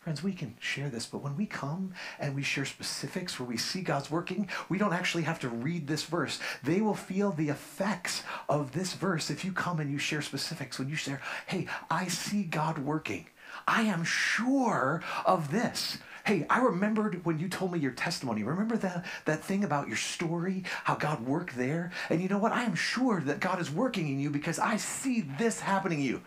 Friends, 0.09 0.23
we 0.23 0.33
can 0.33 0.55
share 0.59 0.89
this, 0.89 1.05
but 1.05 1.23
when 1.23 1.37
we 1.37 1.45
come 1.45 1.93
and 2.19 2.35
we 2.35 2.43
share 2.43 2.65
specifics 2.65 3.39
where 3.39 3.47
we 3.47 3.59
see 3.59 3.83
God's 3.83 4.11
working, 4.11 4.49
we 4.71 4.79
don't 4.79 4.95
actually 4.95 5.25
have 5.25 5.39
to 5.41 5.51
read 5.51 5.87
this 5.87 6.05
verse. 6.05 6.41
They 6.63 6.81
will 6.81 6.95
feel 6.95 7.31
the 7.31 7.51
effects 7.51 8.23
of 8.49 8.73
this 8.73 8.95
verse 8.95 9.29
if 9.29 9.45
you 9.45 9.53
come 9.53 9.81
and 9.81 9.91
you 9.91 9.99
share 9.99 10.23
specifics. 10.23 10.79
When 10.79 10.89
you 10.89 10.97
share, 10.97 11.21
hey, 11.45 11.67
I 11.91 12.07
see 12.09 12.45
God 12.45 12.79
working. 12.79 13.27
I 13.67 13.83
am 13.83 14.03
sure 14.03 15.03
of 15.27 15.51
this. 15.51 15.99
Hey, 16.25 16.47
I 16.49 16.61
remembered 16.61 17.27
when 17.27 17.39
you 17.39 17.51
told 17.51 17.73
me 17.73 17.79
your 17.79 17.93
testimony. 17.93 18.45
Remember 18.45 18.79
that, 18.79 19.05
that 19.27 19.45
thing 19.45 19.63
about 19.63 19.89
your 19.89 19.99
story, 19.99 20.65
how 20.85 20.95
God 20.95 21.21
worked 21.27 21.55
there? 21.55 21.93
And 22.09 22.23
you 22.23 22.31
know 22.31 22.39
what? 22.39 22.53
I 22.53 22.63
am 22.63 22.75
sure 22.75 23.21
that 23.21 23.41
God 23.41 23.61
is 23.61 23.71
working 23.71 24.09
in 24.09 24.19
you 24.21 24.31
because 24.31 24.59
I 24.59 24.79
see 24.79 25.21
this 25.21 25.61
happening 25.61 25.99
to 25.99 26.05
you. 26.05 26.23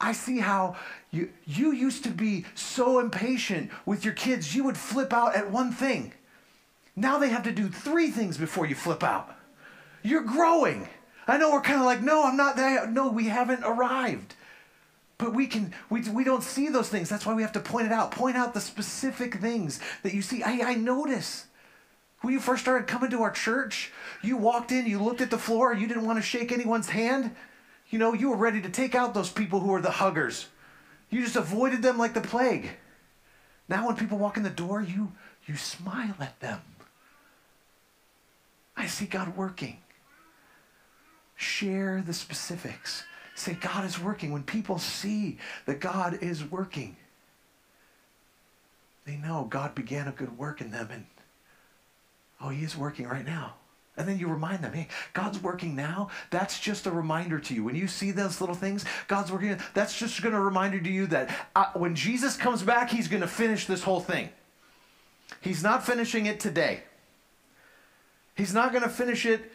I 0.00 0.12
see 0.12 0.38
how 0.38 0.76
you, 1.10 1.30
you 1.46 1.72
used 1.72 2.04
to 2.04 2.10
be 2.10 2.44
so 2.54 2.98
impatient 2.98 3.70
with 3.86 4.04
your 4.04 4.14
kids, 4.14 4.54
you 4.54 4.64
would 4.64 4.76
flip 4.76 5.12
out 5.12 5.36
at 5.36 5.50
one 5.50 5.72
thing. 5.72 6.12
Now 6.96 7.18
they 7.18 7.28
have 7.28 7.44
to 7.44 7.52
do 7.52 7.68
three 7.68 8.10
things 8.10 8.38
before 8.38 8.66
you 8.66 8.74
flip 8.74 9.02
out. 9.02 9.34
You're 10.02 10.22
growing. 10.22 10.88
I 11.26 11.38
know 11.38 11.52
we're 11.52 11.60
kind 11.60 11.80
of 11.80 11.86
like, 11.86 12.02
no, 12.02 12.24
I'm 12.24 12.36
not 12.36 12.56
there. 12.56 12.86
No, 12.86 13.10
we 13.10 13.26
haven't 13.26 13.64
arrived. 13.64 14.34
But 15.16 15.32
we 15.32 15.46
can 15.46 15.72
we, 15.90 16.02
we 16.02 16.24
don't 16.24 16.42
see 16.42 16.68
those 16.68 16.88
things. 16.88 17.08
That's 17.08 17.24
why 17.24 17.34
we 17.34 17.42
have 17.42 17.52
to 17.52 17.60
point 17.60 17.86
it 17.86 17.92
out. 17.92 18.10
Point 18.10 18.36
out 18.36 18.52
the 18.52 18.60
specific 18.60 19.36
things 19.36 19.80
that 20.02 20.12
you 20.12 20.22
see. 20.22 20.42
I, 20.42 20.70
I 20.70 20.74
notice. 20.74 21.46
When 22.20 22.32
you 22.32 22.40
first 22.40 22.62
started 22.62 22.88
coming 22.88 23.10
to 23.10 23.22
our 23.22 23.30
church, 23.30 23.92
you 24.22 24.38
walked 24.38 24.72
in, 24.72 24.86
you 24.86 24.98
looked 24.98 25.20
at 25.20 25.30
the 25.30 25.36
floor, 25.36 25.74
you 25.74 25.86
didn't 25.86 26.06
want 26.06 26.18
to 26.18 26.22
shake 26.22 26.52
anyone's 26.52 26.88
hand. 26.88 27.36
You 27.90 27.98
know, 27.98 28.12
you 28.12 28.30
were 28.30 28.36
ready 28.36 28.60
to 28.62 28.70
take 28.70 28.94
out 28.94 29.14
those 29.14 29.30
people 29.30 29.60
who 29.60 29.68
were 29.68 29.80
the 29.80 29.90
huggers. 29.90 30.46
You 31.10 31.22
just 31.22 31.36
avoided 31.36 31.82
them 31.82 31.98
like 31.98 32.14
the 32.14 32.20
plague. 32.20 32.70
Now 33.68 33.86
when 33.86 33.96
people 33.96 34.18
walk 34.18 34.36
in 34.36 34.42
the 34.42 34.50
door, 34.50 34.82
you 34.82 35.12
you 35.46 35.56
smile 35.56 36.16
at 36.20 36.40
them. 36.40 36.60
I 38.76 38.86
see 38.86 39.06
God 39.06 39.36
working. 39.36 39.78
Share 41.36 42.02
the 42.04 42.14
specifics. 42.14 43.04
Say, 43.34 43.54
God 43.54 43.84
is 43.84 43.98
working. 43.98 44.32
When 44.32 44.44
people 44.44 44.78
see 44.78 45.38
that 45.66 45.80
God 45.80 46.18
is 46.22 46.44
working, 46.44 46.96
they 49.04 49.16
know 49.16 49.46
God 49.50 49.74
began 49.74 50.08
a 50.08 50.12
good 50.12 50.38
work 50.38 50.60
in 50.60 50.70
them 50.70 50.88
and, 50.90 51.06
oh, 52.40 52.48
He 52.50 52.64
is 52.64 52.76
working 52.76 53.06
right 53.06 53.26
now. 53.26 53.54
And 53.96 54.08
then 54.08 54.18
you 54.18 54.26
remind 54.26 54.64
them, 54.64 54.72
hey, 54.72 54.88
God's 55.12 55.40
working 55.40 55.76
now. 55.76 56.08
That's 56.30 56.58
just 56.58 56.86
a 56.86 56.90
reminder 56.90 57.38
to 57.38 57.54
you. 57.54 57.62
When 57.62 57.76
you 57.76 57.86
see 57.86 58.10
those 58.10 58.40
little 58.40 58.56
things, 58.56 58.84
God's 59.06 59.30
working. 59.30 59.56
That's 59.72 59.96
just 59.96 60.20
going 60.20 60.34
to 60.34 60.40
reminder 60.40 60.80
to 60.80 60.90
you 60.90 61.06
that 61.08 61.30
uh, 61.54 61.66
when 61.74 61.94
Jesus 61.94 62.36
comes 62.36 62.62
back, 62.62 62.90
He's 62.90 63.06
going 63.06 63.20
to 63.20 63.28
finish 63.28 63.66
this 63.66 63.84
whole 63.84 64.00
thing. 64.00 64.30
He's 65.40 65.62
not 65.62 65.86
finishing 65.86 66.26
it 66.26 66.40
today. 66.40 66.82
He's 68.34 68.52
not 68.52 68.72
going 68.72 68.82
to 68.82 68.88
finish 68.88 69.24
it 69.26 69.52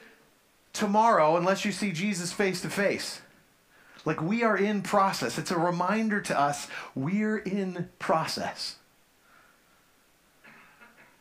tomorrow 0.71 1.36
unless 1.36 1.65
you 1.65 1.73
see 1.73 1.91
Jesus 1.91 2.32
face 2.32 2.62
to 2.62 2.69
face. 2.69 3.21
Like 4.06 4.21
we 4.21 4.43
are 4.43 4.58
in 4.58 4.82
process. 4.82 5.38
It's 5.38 5.52
a 5.52 5.58
reminder 5.58 6.21
to 6.21 6.39
us 6.39 6.67
we're 6.95 7.38
in 7.38 7.89
process. 7.99 8.78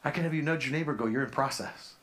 I 0.04 0.12
can 0.12 0.22
have 0.22 0.32
you 0.32 0.42
nudge 0.42 0.66
your 0.66 0.72
neighbor, 0.72 0.94
go, 0.94 1.06
You're 1.06 1.24
in 1.24 1.30
process. 1.30 1.94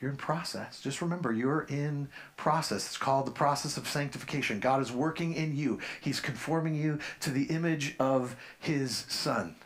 You're 0.00 0.10
in 0.10 0.16
process. 0.16 0.80
Just 0.80 1.02
remember, 1.02 1.30
you're 1.32 1.66
in 1.68 2.08
process. 2.36 2.86
It's 2.86 2.96
called 2.96 3.26
the 3.26 3.32
process 3.32 3.76
of 3.76 3.86
sanctification. 3.86 4.58
God 4.58 4.80
is 4.80 4.90
working 4.90 5.34
in 5.34 5.54
you, 5.56 5.78
He's 6.00 6.20
conforming 6.20 6.74
you 6.74 6.98
to 7.20 7.30
the 7.30 7.44
image 7.44 7.96
of 7.98 8.36
His 8.58 9.04
Son. 9.08 9.56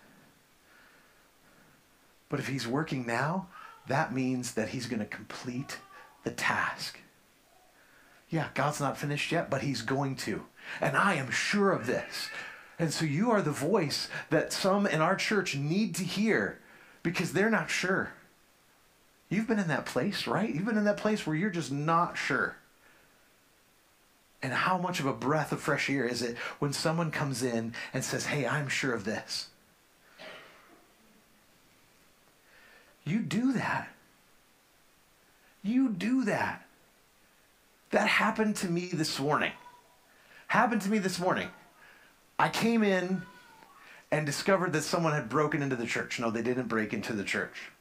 But 2.29 2.41
if 2.41 2.49
He's 2.49 2.67
working 2.67 3.07
now, 3.07 3.47
that 3.87 4.13
means 4.13 4.55
that 4.55 4.71
He's 4.71 4.87
going 4.87 5.01
to 5.01 5.07
complete 5.07 5.79
the 6.25 6.33
task. 6.33 6.99
Yeah, 8.29 8.49
God's 8.55 8.81
not 8.81 8.99
finished 8.99 9.31
yet, 9.31 9.51
but 9.51 9.63
He's 9.63 9.83
going 9.83 10.17
to. 10.17 10.47
And 10.81 10.97
I 10.97 11.15
am 11.15 11.31
sure 11.31 11.71
of 11.71 11.87
this. 11.87 12.29
And 12.77 12.93
so 12.93 13.05
you 13.05 13.31
are 13.31 13.43
the 13.43 13.53
voice 13.53 14.09
that 14.31 14.53
some 14.53 14.87
in 14.87 15.01
our 15.01 15.15
church 15.15 15.55
need 15.55 15.95
to 15.95 16.03
hear 16.03 16.59
because 17.05 17.33
they're 17.33 17.51
not 17.51 17.71
sure. 17.71 18.13
You've 19.35 19.49
been 19.49 19.59
in 19.59 19.69
that 19.69 19.85
place, 19.85 20.29
right? 20.29 20.49
You've 20.49 20.65
been 20.65 20.79
in 20.79 20.85
that 20.85 20.97
place 20.97 21.27
where 21.27 21.35
you're 21.35 21.51
just 21.51 21.73
not 21.73 22.17
sure. 22.17 22.57
And 24.41 24.53
how 24.53 24.79
much 24.79 25.01
of 25.01 25.07
a 25.07 25.13
breath 25.13 25.51
of 25.51 25.61
fresh 25.61 25.91
air 25.91 26.05
is 26.05 26.23
it 26.23 26.37
when 26.61 26.73
someone 26.73 27.11
comes 27.11 27.43
in 27.43 27.75
and 27.93 28.05
says, 28.05 28.27
Hey, 28.27 28.47
I'm 28.47 28.69
sure 28.69 28.95
of 28.95 29.05
this? 29.05 29.49
You 33.05 33.21
do 33.21 33.53
that. 33.55 33.89
You 35.65 35.89
do 35.89 36.25
that. 36.25 36.65
That 37.91 38.07
happened 38.07 38.55
to 38.57 38.69
me 38.69 38.87
this 38.93 39.19
morning. 39.19 39.53
Happened 40.47 40.83
to 40.83 40.91
me 40.91 40.99
this 40.99 41.19
morning. 41.19 41.49
I 42.39 42.51
came 42.51 42.85
in 42.85 43.23
and 44.13 44.27
discovered 44.27 44.73
that 44.75 44.83
someone 44.83 45.13
had 45.13 45.29
broken 45.29 45.61
into 45.61 45.75
the 45.75 45.87
church. 45.87 46.21
No, 46.21 46.31
they 46.31 46.43
didn't 46.43 46.69
break 46.69 46.93
into 46.93 47.15
the 47.15 47.25
church. 47.25 47.73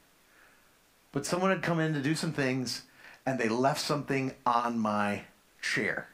But 1.14 1.24
someone 1.24 1.50
had 1.50 1.62
come 1.62 1.78
in 1.78 1.94
to 1.94 2.02
do 2.02 2.16
some 2.16 2.32
things 2.32 2.82
and 3.24 3.38
they 3.38 3.48
left 3.48 3.80
something 3.80 4.34
on 4.44 4.80
my 4.80 5.22
chair. 5.62 6.08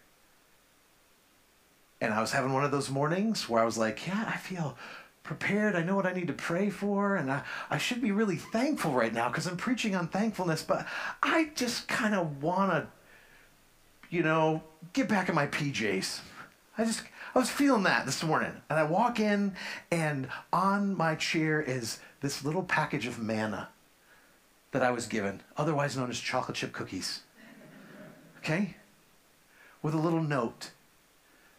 And 2.03 2.13
I 2.13 2.21
was 2.21 2.33
having 2.33 2.53
one 2.53 2.65
of 2.65 2.71
those 2.71 2.91
mornings 2.91 3.49
where 3.49 3.63
I 3.63 3.65
was 3.65 3.79
like, 3.79 4.07
yeah, 4.07 4.27
I 4.29 4.37
feel 4.37 4.77
prepared. 5.23 5.75
I 5.75 5.83
know 5.83 5.97
what 5.97 6.05
I 6.05 6.13
need 6.13 6.27
to 6.27 6.35
pray 6.35 6.69
for. 6.69 7.17
And 7.17 7.33
I, 7.33 7.45
I 7.71 7.79
should 7.79 8.03
be 8.03 8.13
really 8.13 8.37
thankful 8.37 8.93
right 8.93 9.13
now 9.13 9.29
because 9.29 9.47
I'm 9.47 9.57
preaching 9.57 9.97
on 9.97 10.09
thankfulness. 10.09 10.63
But 10.63 10.87
I 11.23 11.51
just 11.55 11.89
kind 11.89 12.15
of 12.15 12.43
want 12.43 12.71
to 12.71 12.87
you 14.11 14.23
know, 14.23 14.63
get 14.93 15.09
back 15.09 15.31
in 15.31 15.35
my 15.35 15.47
PJs. 15.47 16.21
I 16.77 16.85
just, 16.85 17.05
I 17.35 17.39
was 17.39 17.49
feeling 17.49 17.85
that 17.85 18.05
this 18.05 18.23
morning. 18.23 18.53
And 18.69 18.79
I 18.79 18.83
walk 18.83 19.19
in, 19.19 19.55
and 19.91 20.29
on 20.53 20.95
my 20.95 21.15
chair 21.15 21.63
is 21.63 22.01
this 22.21 22.45
little 22.45 22.65
package 22.65 23.07
of 23.07 23.19
manna 23.19 23.71
that 24.72 24.83
I 24.83 24.90
was 24.90 25.06
given, 25.06 25.42
otherwise 25.56 25.96
known 25.96 26.11
as 26.11 26.20
chocolate 26.20 26.56
chip 26.56 26.72
cookies. 26.72 27.20
Okay? 28.38 28.76
With 29.83 29.94
a 29.94 29.98
little 29.98 30.22
note 30.22 30.70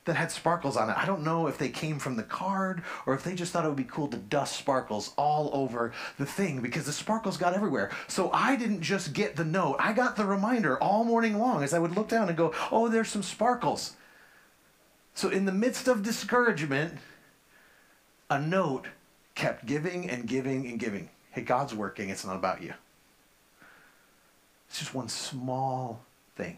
that 0.06 0.16
had 0.16 0.32
sparkles 0.32 0.78
on 0.78 0.90
it. 0.90 0.98
I 0.98 1.06
don't 1.06 1.24
know 1.24 1.48
if 1.48 1.58
they 1.58 1.70
came 1.70 2.00
from 2.00 2.16
the 2.16 2.24
card 2.24 2.82
or 3.06 3.14
if 3.14 3.24
they 3.24 3.36
just 3.36 3.54
thought 3.54 3.66
it 3.66 3.68
would 3.68 3.78
be 3.78 3.84
cool 3.84 4.08
to 4.08 4.18
dust 4.18 4.56
sparkles 4.56 5.14
all 5.16 5.52
over 5.54 5.94
the 6.18 6.26
thing 6.26 6.62
because 6.62 6.86
the 6.86 6.92
sparkles 6.92 7.38
got 7.38 7.54
everywhere. 7.54 7.92
So 8.08 8.32
I 8.34 8.56
didn't 8.56 8.82
just 8.82 9.14
get 9.14 9.36
the 9.36 9.46
note, 9.46 9.76
I 9.80 9.94
got 9.94 10.16
the 10.16 10.26
reminder 10.26 10.78
all 10.82 11.04
morning 11.04 11.38
long 11.38 11.64
as 11.64 11.74
I 11.74 11.80
would 11.80 11.96
look 11.96 12.08
down 12.08 12.30
and 12.30 12.38
go, 12.38 12.54
oh, 12.72 12.88
there's 12.88 13.10
some 13.10 13.24
sparkles. 13.24 13.94
So 15.14 15.30
in 15.30 15.46
the 15.46 15.52
midst 15.52 15.88
of 15.88 16.02
discouragement, 16.02 16.96
a 18.30 18.40
note 18.40 18.88
kept 19.36 19.66
giving 19.66 20.10
and 20.10 20.26
giving 20.28 20.66
and 20.66 20.80
giving. 20.80 21.10
Hey, 21.32 21.42
God's 21.42 21.76
working, 21.76 22.10
it's 22.10 22.26
not 22.26 22.36
about 22.36 22.64
you. 22.64 22.74
It's 24.72 24.80
just 24.80 24.96
one 24.96 25.10
small 25.10 26.06
thing. 26.38 26.58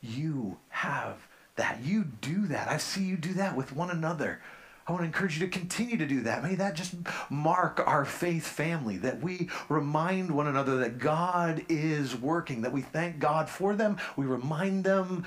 You 0.00 0.58
have 0.68 1.26
that. 1.56 1.80
You 1.82 2.04
do 2.20 2.46
that. 2.46 2.68
I 2.68 2.76
see 2.76 3.02
you 3.02 3.16
do 3.16 3.32
that 3.32 3.56
with 3.56 3.74
one 3.74 3.90
another. 3.90 4.40
I 4.86 4.92
want 4.92 5.02
to 5.02 5.06
encourage 5.06 5.36
you 5.36 5.44
to 5.44 5.50
continue 5.50 5.96
to 5.96 6.06
do 6.06 6.20
that. 6.20 6.44
May 6.44 6.54
that 6.54 6.76
just 6.76 6.94
mark 7.28 7.82
our 7.84 8.04
faith 8.04 8.46
family, 8.46 8.96
that 8.98 9.20
we 9.20 9.50
remind 9.68 10.30
one 10.30 10.46
another 10.46 10.76
that 10.76 11.00
God 11.00 11.64
is 11.68 12.14
working, 12.14 12.62
that 12.62 12.72
we 12.72 12.82
thank 12.82 13.18
God 13.18 13.48
for 13.48 13.74
them. 13.74 13.98
We 14.16 14.24
remind 14.24 14.84
them 14.84 15.24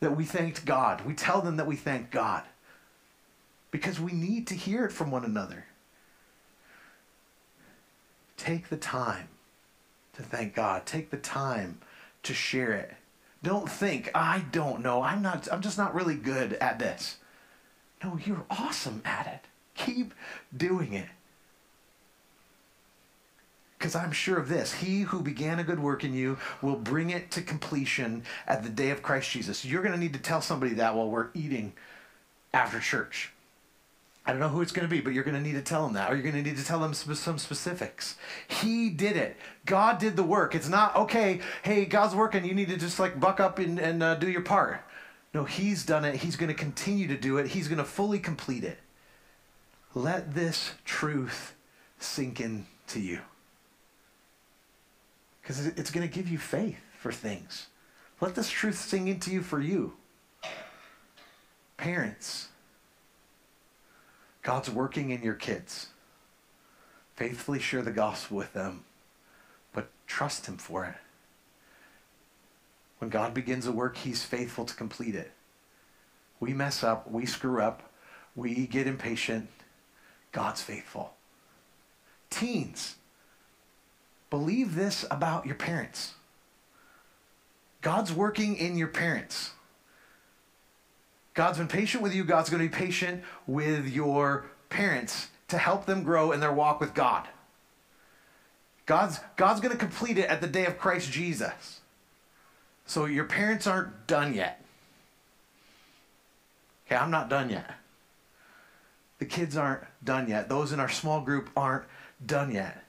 that 0.00 0.16
we 0.16 0.24
thanked 0.24 0.64
God. 0.64 1.04
We 1.04 1.12
tell 1.12 1.42
them 1.42 1.58
that 1.58 1.66
we 1.66 1.76
thank 1.76 2.10
God 2.10 2.44
because 3.70 4.00
we 4.00 4.12
need 4.12 4.46
to 4.46 4.54
hear 4.54 4.86
it 4.86 4.92
from 4.92 5.10
one 5.10 5.26
another. 5.26 5.66
Take 8.38 8.70
the 8.70 8.78
time 8.78 9.28
to 10.16 10.22
thank 10.22 10.54
God, 10.54 10.86
take 10.86 11.10
the 11.10 11.16
time 11.16 11.78
to 12.22 12.34
share 12.34 12.72
it. 12.72 12.94
Don't 13.42 13.70
think, 13.70 14.10
I 14.14 14.44
don't 14.50 14.82
know. 14.82 15.02
I'm 15.02 15.22
not 15.22 15.48
I'm 15.52 15.60
just 15.60 15.78
not 15.78 15.94
really 15.94 16.16
good 16.16 16.54
at 16.54 16.78
this. 16.78 17.18
No, 18.02 18.18
you're 18.24 18.44
awesome 18.50 19.02
at 19.04 19.26
it. 19.26 19.40
Keep 19.74 20.14
doing 20.56 20.94
it. 20.94 21.08
Because 23.78 23.94
I'm 23.94 24.12
sure 24.12 24.38
of 24.38 24.48
this 24.48 24.72
He 24.72 25.02
who 25.02 25.20
began 25.20 25.58
a 25.58 25.64
good 25.64 25.78
work 25.78 26.02
in 26.02 26.14
you 26.14 26.38
will 26.62 26.76
bring 26.76 27.10
it 27.10 27.30
to 27.32 27.42
completion 27.42 28.24
at 28.46 28.62
the 28.62 28.70
day 28.70 28.90
of 28.90 29.02
Christ 29.02 29.30
Jesus. 29.30 29.64
You're 29.64 29.82
going 29.82 29.94
to 29.94 30.00
need 30.00 30.14
to 30.14 30.18
tell 30.18 30.40
somebody 30.40 30.74
that 30.74 30.96
while 30.96 31.10
we're 31.10 31.28
eating 31.34 31.74
after 32.54 32.80
church. 32.80 33.32
I 34.26 34.32
don't 34.32 34.40
know 34.40 34.48
who 34.48 34.60
it's 34.60 34.72
going 34.72 34.88
to 34.88 34.90
be, 34.90 35.00
but 35.00 35.12
you're 35.12 35.22
going 35.22 35.36
to 35.36 35.40
need 35.40 35.54
to 35.54 35.62
tell 35.62 35.84
them 35.84 35.94
that, 35.94 36.10
or 36.10 36.14
you're 36.14 36.24
going 36.24 36.34
to 36.34 36.42
need 36.42 36.58
to 36.58 36.64
tell 36.64 36.80
them 36.80 36.92
some 36.94 37.38
specifics. 37.38 38.16
He 38.48 38.90
did 38.90 39.16
it. 39.16 39.36
God 39.64 39.98
did 39.98 40.16
the 40.16 40.24
work. 40.24 40.54
It's 40.56 40.68
not, 40.68 40.96
okay, 40.96 41.40
hey, 41.62 41.84
God's 41.84 42.14
working. 42.14 42.44
You 42.44 42.54
need 42.54 42.68
to 42.68 42.76
just 42.76 42.98
like 42.98 43.20
buck 43.20 43.38
up 43.38 43.60
and, 43.60 43.78
and 43.78 44.02
uh, 44.02 44.16
do 44.16 44.28
your 44.28 44.42
part. 44.42 44.82
No, 45.32 45.44
He's 45.44 45.86
done 45.86 46.04
it. 46.04 46.16
He's 46.16 46.34
going 46.34 46.48
to 46.48 46.54
continue 46.54 47.06
to 47.06 47.16
do 47.16 47.38
it. 47.38 47.46
He's 47.46 47.68
going 47.68 47.78
to 47.78 47.84
fully 47.84 48.18
complete 48.18 48.64
it. 48.64 48.78
Let 49.94 50.34
this 50.34 50.72
truth 50.84 51.54
sink 51.98 52.40
in 52.40 52.66
to 52.88 53.00
you. 53.00 53.20
Because 55.40 55.66
it's 55.68 55.92
going 55.92 56.06
to 56.06 56.12
give 56.12 56.28
you 56.28 56.38
faith 56.38 56.80
for 56.98 57.12
things. 57.12 57.68
Let 58.20 58.34
this 58.34 58.50
truth 58.50 58.78
sink 58.78 59.08
into 59.08 59.30
you 59.30 59.42
for 59.42 59.60
you. 59.60 59.92
Parents, 61.76 62.48
God's 64.46 64.70
working 64.70 65.10
in 65.10 65.24
your 65.24 65.34
kids. 65.34 65.88
Faithfully 67.16 67.58
share 67.58 67.82
the 67.82 67.90
gospel 67.90 68.36
with 68.36 68.52
them, 68.52 68.84
but 69.72 69.88
trust 70.06 70.46
Him 70.46 70.56
for 70.56 70.84
it. 70.84 70.94
When 73.00 73.10
God 73.10 73.34
begins 73.34 73.66
a 73.66 73.72
work, 73.72 73.96
He's 73.96 74.22
faithful 74.22 74.64
to 74.64 74.72
complete 74.72 75.16
it. 75.16 75.32
We 76.38 76.52
mess 76.52 76.84
up, 76.84 77.10
we 77.10 77.26
screw 77.26 77.60
up, 77.60 77.90
we 78.36 78.68
get 78.68 78.86
impatient. 78.86 79.48
God's 80.30 80.62
faithful. 80.62 81.14
Teens, 82.30 82.94
believe 84.30 84.76
this 84.76 85.04
about 85.10 85.46
your 85.46 85.56
parents. 85.56 86.14
God's 87.80 88.12
working 88.12 88.56
in 88.56 88.78
your 88.78 88.86
parents. 88.86 89.50
God's 91.36 91.58
been 91.58 91.68
patient 91.68 92.02
with 92.02 92.14
you. 92.14 92.24
God's 92.24 92.48
going 92.48 92.62
to 92.62 92.68
be 92.68 92.74
patient 92.74 93.22
with 93.46 93.86
your 93.86 94.46
parents 94.70 95.28
to 95.48 95.58
help 95.58 95.84
them 95.84 96.02
grow 96.02 96.32
in 96.32 96.40
their 96.40 96.52
walk 96.52 96.80
with 96.80 96.94
God. 96.94 97.28
God's, 98.86 99.20
God's 99.36 99.60
going 99.60 99.72
to 99.72 99.78
complete 99.78 100.16
it 100.16 100.30
at 100.30 100.40
the 100.40 100.46
day 100.46 100.64
of 100.64 100.78
Christ 100.78 101.12
Jesus. 101.12 101.80
So 102.86 103.04
your 103.04 103.24
parents 103.24 103.66
aren't 103.66 104.06
done 104.06 104.32
yet. 104.32 104.64
Okay, 106.86 106.96
I'm 106.96 107.10
not 107.10 107.28
done 107.28 107.50
yet. 107.50 107.70
The 109.18 109.26
kids 109.26 109.58
aren't 109.58 109.82
done 110.02 110.30
yet. 110.30 110.48
Those 110.48 110.72
in 110.72 110.80
our 110.80 110.88
small 110.88 111.20
group 111.20 111.50
aren't 111.54 111.84
done 112.24 112.50
yet. 112.50 112.82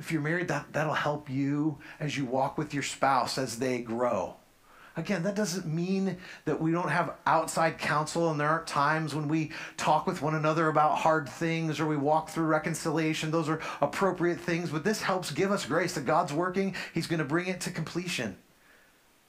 If 0.00 0.10
you're 0.10 0.22
married, 0.22 0.48
that, 0.48 0.72
that'll 0.72 0.94
help 0.94 1.30
you 1.30 1.78
as 2.00 2.16
you 2.16 2.24
walk 2.24 2.58
with 2.58 2.74
your 2.74 2.82
spouse 2.82 3.38
as 3.38 3.60
they 3.60 3.80
grow. 3.80 4.34
Again, 5.00 5.22
that 5.22 5.34
doesn't 5.34 5.64
mean 5.64 6.18
that 6.44 6.60
we 6.60 6.72
don't 6.72 6.90
have 6.90 7.14
outside 7.24 7.78
counsel 7.78 8.30
and 8.30 8.38
there 8.38 8.50
aren't 8.50 8.66
times 8.66 9.14
when 9.14 9.28
we 9.28 9.50
talk 9.78 10.06
with 10.06 10.20
one 10.20 10.34
another 10.34 10.68
about 10.68 10.98
hard 10.98 11.26
things 11.26 11.80
or 11.80 11.86
we 11.86 11.96
walk 11.96 12.28
through 12.28 12.44
reconciliation. 12.44 13.30
Those 13.30 13.48
are 13.48 13.62
appropriate 13.80 14.38
things, 14.38 14.68
but 14.68 14.84
this 14.84 15.00
helps 15.00 15.30
give 15.30 15.52
us 15.52 15.64
grace 15.64 15.94
that 15.94 16.04
God's 16.04 16.34
working. 16.34 16.74
He's 16.92 17.06
going 17.06 17.18
to 17.18 17.24
bring 17.24 17.46
it 17.46 17.62
to 17.62 17.70
completion. 17.70 18.36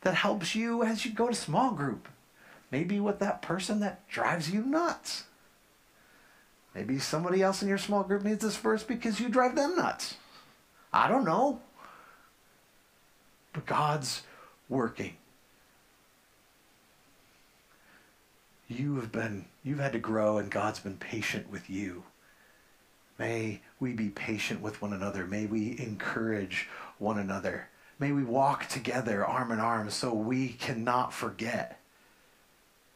That 0.02 0.16
helps 0.16 0.56
you 0.56 0.84
as 0.84 1.06
you 1.06 1.14
go 1.14 1.30
to 1.30 1.34
small 1.34 1.72
group. 1.72 2.10
Maybe 2.70 3.00
with 3.00 3.20
that 3.20 3.42
person 3.42 3.80
that 3.80 4.06
drives 4.10 4.52
you 4.52 4.66
nuts. 4.66 5.24
Maybe 6.76 7.00
somebody 7.00 7.42
else 7.42 7.62
in 7.62 7.70
your 7.70 7.78
small 7.78 8.04
group 8.04 8.24
needs 8.24 8.44
this 8.44 8.58
verse 8.58 8.84
because 8.84 9.22
you 9.22 9.30
drive 9.30 9.56
them 9.56 9.78
nuts. 9.78 10.18
I 10.92 11.08
don't 11.08 11.24
know. 11.24 11.62
But 13.54 13.66
God's 13.66 14.24
working. 14.68 15.16
You 18.72 18.96
have 18.96 19.12
been, 19.12 19.46
you've 19.66 19.80
had 19.80 19.92
to 19.92 20.00
grow, 20.00 20.38
and 20.38 20.50
God's 20.50 20.80
been 20.80 20.96
patient 20.96 21.52
with 21.52 21.70
you. 21.70 22.04
May 23.20 23.60
we 23.82 23.92
be 23.92 24.08
patient 24.08 24.62
with 24.62 24.82
one 24.82 24.94
another. 24.94 25.28
May 25.28 25.46
we 25.46 25.78
encourage 25.78 26.70
one 26.98 27.20
another. 27.20 27.68
May 28.00 28.14
we 28.14 28.24
walk 28.24 28.70
together 28.70 29.26
arm 29.26 29.52
in 29.52 29.60
arm 29.60 29.90
so 29.90 30.14
we 30.14 30.54
cannot 30.54 31.14
forget 31.14 31.82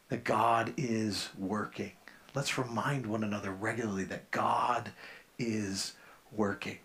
that 0.08 0.24
God 0.24 0.72
is 0.78 1.28
working. 1.38 1.92
Let's 2.34 2.56
remind 2.56 3.04
one 3.04 3.22
another 3.22 3.52
regularly 3.52 4.04
that 4.04 4.30
God 4.30 4.92
is 5.38 5.92
working. 6.32 6.78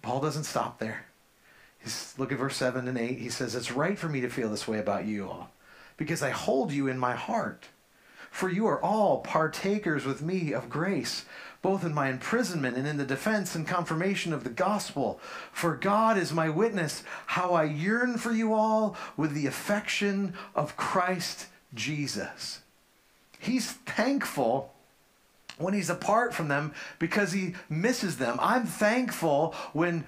Paul 0.00 0.20
doesn't 0.20 0.44
stop 0.44 0.78
there. 0.78 1.06
He's, 1.84 2.14
look 2.18 2.32
at 2.32 2.38
verse 2.38 2.56
7 2.56 2.88
and 2.88 2.98
8. 2.98 3.18
He 3.18 3.28
says, 3.28 3.54
It's 3.54 3.70
right 3.70 3.98
for 3.98 4.08
me 4.08 4.20
to 4.22 4.30
feel 4.30 4.50
this 4.50 4.66
way 4.66 4.78
about 4.78 5.04
you 5.04 5.28
all, 5.28 5.50
because 5.96 6.22
I 6.22 6.30
hold 6.30 6.72
you 6.72 6.88
in 6.88 6.98
my 6.98 7.14
heart. 7.14 7.66
For 8.30 8.48
you 8.48 8.66
are 8.66 8.82
all 8.82 9.18
partakers 9.18 10.04
with 10.04 10.20
me 10.20 10.52
of 10.52 10.68
grace, 10.68 11.24
both 11.62 11.84
in 11.84 11.94
my 11.94 12.08
imprisonment 12.08 12.76
and 12.76 12.84
in 12.84 12.96
the 12.96 13.04
defense 13.04 13.54
and 13.54 13.64
confirmation 13.64 14.32
of 14.32 14.42
the 14.42 14.50
gospel. 14.50 15.20
For 15.52 15.76
God 15.76 16.18
is 16.18 16.32
my 16.32 16.48
witness, 16.48 17.04
how 17.26 17.52
I 17.52 17.64
yearn 17.64 18.18
for 18.18 18.32
you 18.32 18.52
all 18.52 18.96
with 19.16 19.34
the 19.34 19.46
affection 19.46 20.34
of 20.56 20.76
Christ 20.76 21.46
Jesus. 21.74 22.60
He's 23.38 23.70
thankful 23.70 24.72
when 25.58 25.74
he's 25.74 25.90
apart 25.90 26.34
from 26.34 26.48
them 26.48 26.74
because 26.98 27.32
he 27.32 27.54
misses 27.68 28.16
them. 28.16 28.38
I'm 28.40 28.66
thankful 28.66 29.54
when 29.72 30.06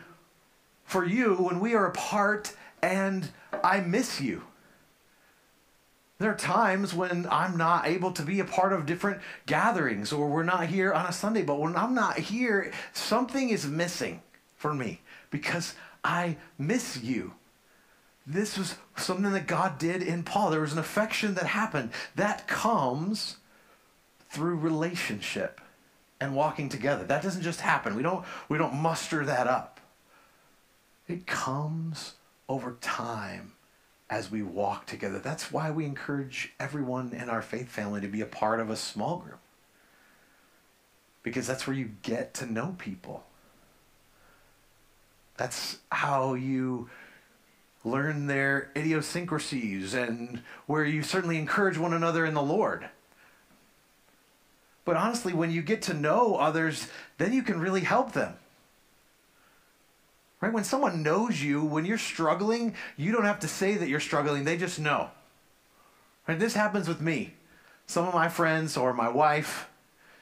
for 0.87 1.05
you 1.05 1.35
when 1.35 1.61
we 1.61 1.75
are 1.75 1.87
apart 1.87 2.55
and 2.81 3.31
I 3.62 3.81
miss 3.81 4.20
you. 4.20 4.42
There 6.18 6.31
are 6.31 6.37
times 6.37 6.94
when 6.94 7.27
I'm 7.31 7.59
not 7.59 7.87
able 7.87 8.12
to 8.12 8.22
be 8.22 8.40
a 8.40 8.44
part 8.44 8.72
of 8.72 8.87
different 8.87 9.20
gatherings 9.44 10.12
or 10.12 10.29
we're 10.29 10.44
not 10.44 10.68
here 10.68 10.92
on 10.92 11.05
a 11.05 11.12
Sunday, 11.12 11.42
but 11.42 11.59
when 11.59 11.77
I'm 11.77 11.94
not 11.94 12.18
here, 12.18 12.72
something 12.94 13.51
is 13.51 13.66
missing 13.66 14.22
for 14.57 14.72
me 14.72 15.03
because 15.31 15.75
I 16.03 16.37
miss 16.57 16.96
you. 17.03 17.35
This 18.27 18.57
was 18.57 18.77
something 18.96 19.33
that 19.33 19.46
God 19.46 19.79
did 19.79 20.03
in 20.03 20.22
Paul. 20.22 20.51
There 20.51 20.61
was 20.61 20.72
an 20.72 20.79
affection 20.79 21.35
that 21.35 21.46
happened 21.46 21.90
that 22.14 22.49
comes 22.49 23.37
through 24.31 24.57
relationship 24.57 25.61
and 26.20 26.35
walking 26.35 26.68
together. 26.68 27.05
That 27.05 27.22
doesn't 27.22 27.42
just 27.42 27.61
happen. 27.61 27.94
We 27.94 28.03
don't 28.03 28.25
we 28.49 28.59
don't 28.59 28.75
muster 28.75 29.25
that 29.27 29.46
up. 29.46 29.76
It 31.09 31.27
comes 31.27 32.14
over 32.49 32.77
time 32.81 33.53
as 34.09 34.31
we 34.31 34.42
walk 34.42 34.87
together. 34.87 35.19
That's 35.19 35.51
why 35.51 35.71
we 35.71 35.85
encourage 35.85 36.53
everyone 36.61 37.12
in 37.12 37.29
our 37.29 37.42
faith 37.42 37.69
family 37.69 38.01
to 38.01 38.09
be 38.09 38.21
a 38.21 38.27
part 38.27 38.61
of 38.61 38.71
a 38.71 38.77
small 38.77 39.19
group. 39.19 39.40
Because 41.23 41.47
that's 41.47 41.66
where 41.66 41.77
you 41.77 41.90
get 42.03 42.35
to 42.35 42.47
know 42.51 42.77
people. 42.79 43.25
That's 45.37 45.79
how 45.90 46.35
you 46.35 46.88
learn 47.85 48.27
their 48.27 48.71
idiosyncrasies 48.77 49.95
and 49.95 50.42
where 50.66 50.85
you 50.85 51.03
certainly 51.03 51.38
encourage 51.38 51.79
one 51.79 51.92
another 51.92 52.25
in 52.25 52.35
the 52.35 52.42
Lord. 52.42 52.88
But 54.85 54.97
honestly, 54.97 55.33
when 55.33 55.51
you 55.51 55.62
get 55.62 55.83
to 55.83 55.95
know 55.95 56.37
others, 56.37 56.88
then 57.19 57.33
you 57.33 57.42
can 57.42 57.61
really 57.61 57.81
help 57.81 58.12
them. 58.12 58.35
Right? 60.40 60.53
When 60.53 60.64
someone 60.64 61.03
knows 61.03 61.42
you, 61.42 61.64
when 61.64 61.85
you're 61.85 61.99
struggling, 61.99 62.75
you 62.96 63.12
don't 63.12 63.25
have 63.25 63.40
to 63.40 63.49
say 63.49 63.75
that 63.77 63.88
you're 63.88 64.01
struggling, 64.01 64.44
they 64.44 64.57
just 64.57 64.79
know. 64.79 65.11
Right? 66.29 66.38
This 66.38 66.55
happens 66.55 66.88
with 66.88 67.01
me. 67.01 67.35
Some 67.87 68.07
of 68.07 68.14
my 68.14 68.29
friends 68.29 68.77
or 68.77 68.92
my 68.92 69.09
wife 69.09 69.68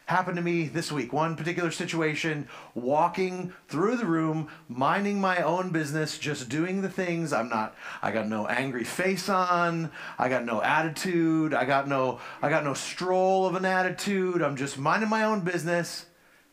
happened 0.07 0.37
to 0.37 0.43
me 0.43 0.65
this 0.69 0.93
week. 0.93 1.13
One 1.13 1.35
particular 1.35 1.71
situation, 1.71 2.47
walking 2.75 3.53
through 3.69 3.97
the 3.97 4.07
room, 4.07 4.49
minding 4.69 5.21
my 5.21 5.39
own 5.39 5.71
business, 5.71 6.19
just 6.19 6.49
doing 6.49 6.83
the 6.83 6.91
things. 6.91 7.33
I'm 7.33 7.49
not 7.49 7.75
I 8.03 8.13
got 8.13 8.29
no 8.29 8.47
angry 8.47 8.85
face 8.85 9.29
on. 9.29 9.91
I 10.19 10.29
got 10.29 10.45
no 10.45 10.63
attitude. 10.63 11.55
I 11.55 11.65
got 11.65 11.89
no 11.89 12.21
I 12.43 12.51
got 12.51 12.65
no 12.65 12.75
stroll 12.75 13.47
of 13.47 13.55
an 13.55 13.65
attitude. 13.65 14.43
I'm 14.43 14.57
just 14.57 14.79
minding 14.79 15.09
my 15.09 15.25
own 15.25 15.41
business. 15.41 16.07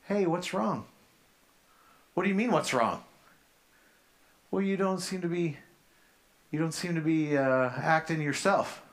Hey, 0.07 0.25
what's 0.25 0.53
wrong? 0.53 0.85
What 2.13 2.23
do 2.23 2.29
you 2.29 2.35
mean 2.35 2.51
what's 2.51 2.73
wrong? 2.73 3.03
Well, 4.51 4.61
you 4.61 4.75
don't 4.75 4.99
seem 4.99 5.21
to 5.21 5.29
be 5.29 5.57
you 6.51 6.59
don't 6.59 6.73
seem 6.73 6.95
to 6.95 7.01
be 7.01 7.37
uh, 7.37 7.69
acting 7.77 8.21
yourself. 8.21 8.83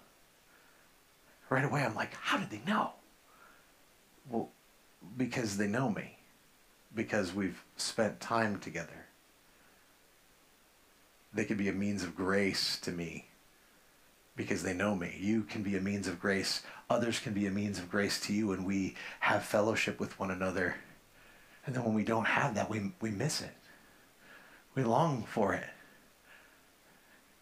Right 1.51 1.65
away, 1.65 1.83
I'm 1.83 1.97
like, 1.97 2.15
how 2.15 2.39
did 2.39 2.51
they 2.51 2.63
know? 2.65 2.93
Well, 4.31 4.51
because 5.17 5.57
they 5.57 5.67
know 5.67 5.91
me, 5.91 6.19
because 6.95 7.35
we've 7.35 7.65
spent 7.77 8.21
time 8.21 8.61
together. 8.61 9.07
They 11.35 11.45
could 11.45 11.57
be 11.57 11.69
a 11.69 11.73
means 11.73 12.05
of 12.05 12.15
grace 12.15 12.79
to 12.81 12.93
me 12.93 13.27
because 14.37 14.63
they 14.63 14.73
know 14.73 14.95
me. 14.95 15.17
You 15.21 15.43
can 15.43 15.65
be 15.65 15.77
a 15.77 15.81
means 15.81 16.07
of 16.07 16.21
grace. 16.21 16.63
Others 16.89 17.19
can 17.19 17.33
be 17.33 17.47
a 17.47 17.51
means 17.51 17.79
of 17.79 17.91
grace 17.91 18.21
to 18.21 18.33
you, 18.33 18.53
and 18.53 18.65
we 18.65 18.95
have 19.21 19.43
fellowship 19.43 19.99
with 19.99 20.19
one 20.21 20.31
another. 20.31 20.77
And 21.67 21.75
then 21.75 21.85
when 21.85 21.95
we 21.95 22.05
don't 22.05 22.27
have 22.27 22.55
that, 22.55 22.71
we, 22.71 22.93
we 23.01 23.11
miss 23.11 23.41
it. 23.41 23.51
We 24.75 24.85
long 24.85 25.25
for 25.25 25.55
it. 25.55 25.67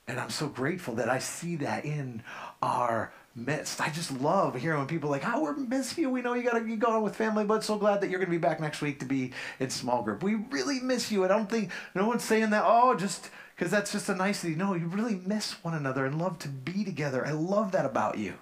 And 0.08 0.20
I'm 0.20 0.30
so 0.30 0.46
grateful 0.46 0.94
that 0.94 1.08
I 1.08 1.18
see 1.18 1.56
that 1.56 1.84
in 1.84 2.22
our 2.62 3.12
midst. 3.34 3.80
I 3.80 3.90
just 3.90 4.12
love 4.20 4.54
hearing 4.54 4.78
when 4.78 4.86
people 4.86 5.10
like, 5.10 5.26
oh, 5.26 5.42
we're 5.42 5.56
missing 5.56 6.04
you. 6.04 6.10
We 6.10 6.22
know 6.22 6.34
you 6.34 6.42
got 6.42 6.58
to 6.58 6.64
be 6.64 6.76
going 6.76 7.02
with 7.02 7.16
family, 7.16 7.44
but 7.44 7.64
so 7.64 7.76
glad 7.76 8.00
that 8.00 8.10
you're 8.10 8.20
to 8.20 8.26
be 8.26 8.38
back 8.38 8.60
next 8.60 8.80
week 8.80 9.00
to 9.00 9.04
be 9.04 9.32
in 9.58 9.68
small 9.70 10.02
group. 10.02 10.22
We 10.22 10.36
really 10.36 10.80
miss 10.80 11.10
you. 11.10 11.24
I 11.24 11.28
don't 11.28 11.50
think 11.50 11.70
no 11.94 12.06
one's 12.06 12.24
saying 12.24 12.50
that, 12.50 12.64
oh, 12.64 12.94
just 12.94 13.30
because 13.54 13.70
that's 13.70 13.92
just 13.92 14.08
a 14.08 14.14
nicety. 14.14 14.54
No, 14.54 14.74
you 14.74 14.86
really 14.86 15.20
miss 15.26 15.52
one 15.64 15.74
another 15.74 16.06
and 16.06 16.18
love 16.18 16.38
to 16.40 16.48
be 16.48 16.84
together. 16.84 17.26
I 17.26 17.32
love 17.32 17.72
that 17.72 17.84
about 17.84 18.16
you. 18.18 18.34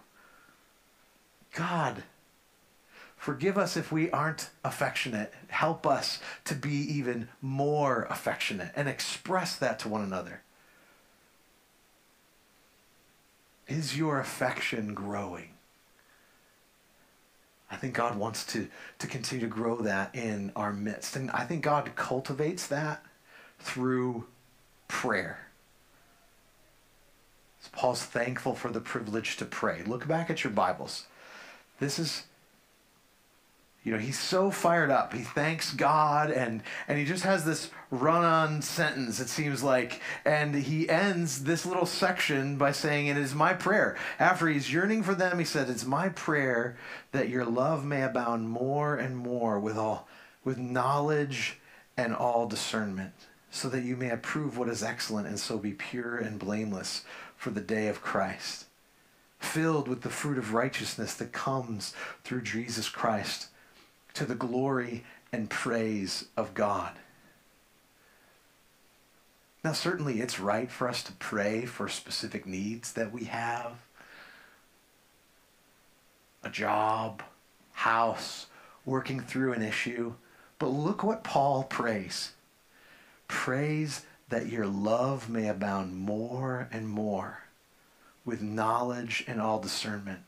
God, 1.55 2.03
forgive 3.25 3.57
us 3.57 3.75
if 3.75 3.91
we 3.91 4.11
aren't 4.11 4.51
affectionate. 4.63 5.33
Help 5.49 5.87
us 5.87 6.19
to 6.45 6.55
be 6.55 6.75
even 6.75 7.27
more 7.41 8.07
affectionate 8.11 8.71
and 8.77 8.87
express 8.87 9.57
that 9.57 9.79
to 9.79 9.89
one 9.89 10.03
another. 10.03 10.43
Is 13.67 13.97
your 13.97 14.21
affection 14.21 14.93
growing? 14.93 15.55
I 17.71 17.77
think 17.77 17.95
God 17.95 18.19
wants 18.19 18.45
to, 18.53 18.69
to 18.99 19.07
continue 19.07 19.47
to 19.47 19.51
grow 19.51 19.81
that 19.81 20.15
in 20.15 20.53
our 20.55 20.75
midst. 20.75 21.17
And 21.17 21.31
I 21.31 21.45
think 21.45 21.65
God 21.65 21.93
cultivates 21.97 22.67
that 22.67 23.03
through 23.59 24.27
prayer. 24.87 25.47
So 27.63 27.71
Paul's 27.73 28.03
thankful 28.03 28.55
for 28.55 28.71
the 28.71 28.81
privilege 28.81 29.39
to 29.39 29.47
pray. 29.47 29.83
Look 29.87 30.07
back 30.07 30.29
at 30.29 30.45
your 30.45 30.53
Bibles. 30.53 31.07
This 31.81 31.99
is 31.99 32.25
you 33.85 33.93
know 33.93 33.99
he's 33.99 34.19
so 34.19 34.51
fired 34.51 34.91
up. 34.91 35.13
He 35.13 35.21
thanks 35.21 35.73
god 35.73 36.31
and 36.31 36.63
and 36.89 36.99
he 36.99 37.05
just 37.05 37.23
has 37.23 37.45
this 37.45 37.71
run-on 37.91 38.63
sentence 38.63 39.21
it 39.21 39.29
seems 39.29 39.63
like 39.63 40.01
and 40.25 40.55
he 40.55 40.89
ends 40.89 41.45
this 41.45 41.65
little 41.65 41.87
section 41.87 42.57
by 42.57 42.73
saying 42.73 43.07
it 43.07 43.19
is 43.19 43.35
my 43.35 43.53
prayer. 43.53 43.97
After 44.19 44.49
he's 44.49 44.73
yearning 44.73 45.03
for 45.03 45.15
them 45.15 45.39
he 45.39 45.45
said 45.45 45.69
it's 45.69 45.85
my 45.85 46.09
prayer 46.09 46.77
that 47.13 47.29
your 47.29 47.45
love 47.45 47.85
may 47.85 48.03
abound 48.03 48.49
more 48.49 48.97
and 48.97 49.17
more 49.17 49.61
with 49.61 49.77
all 49.77 50.09
with 50.43 50.59
knowledge 50.59 51.59
and 51.97 52.15
all 52.15 52.47
discernment 52.47 53.13
so 53.51 53.69
that 53.69 53.85
you 53.85 53.97
may 53.97 54.11
approve 54.11 54.59
what 54.59 54.69
is 54.69 54.83
excellent 54.83 55.29
and 55.29 55.39
so 55.39 55.59
be 55.59 55.73
pure 55.73 56.17
and 56.17 56.39
blameless 56.39 57.05
for 57.37 57.51
the 57.51 57.61
day 57.61 57.87
of 57.87 58.03
christ 58.03 58.65
filled 59.39 59.87
with 59.87 60.03
the 60.03 60.11
fruit 60.11 60.39
of 60.39 60.55
righteousness 60.55 61.15
that 61.15 61.33
comes 61.33 61.95
through 62.25 62.43
jesus 62.43 62.89
christ 62.89 63.49
to 64.15 64.25
the 64.25 64.35
glory 64.35 65.05
and 65.33 65.51
praise 65.51 66.27
of 66.37 66.55
God. 66.55 66.93
Now, 69.63 69.73
certainly 69.73 70.21
it's 70.21 70.39
right 70.39 70.71
for 70.71 70.89
us 70.89 71.03
to 71.05 71.13
pray 71.13 71.65
for 71.65 71.89
specific 71.89 72.47
needs 72.47 72.93
that 72.93 73.13
we 73.13 73.25
have 73.25 73.73
a 76.43 76.51
job, 76.51 77.23
house, 77.73 78.47
working 78.85 79.21
through 79.21 79.55
an 79.55 79.63
issue. 79.63 80.15
But 80.59 80.69
look 80.69 81.03
what 81.03 81.25
Paul 81.25 81.65
prays 81.65 82.33
prays 83.27 84.03
that 84.29 84.47
your 84.47 84.67
love 84.67 85.29
may 85.31 85.49
abound 85.49 85.97
more 85.97 86.69
and 86.71 86.89
more 86.89 87.45
with 88.25 88.43
knowledge 88.43 89.25
and 89.27 89.41
all 89.41 89.59
discernment 89.59 90.21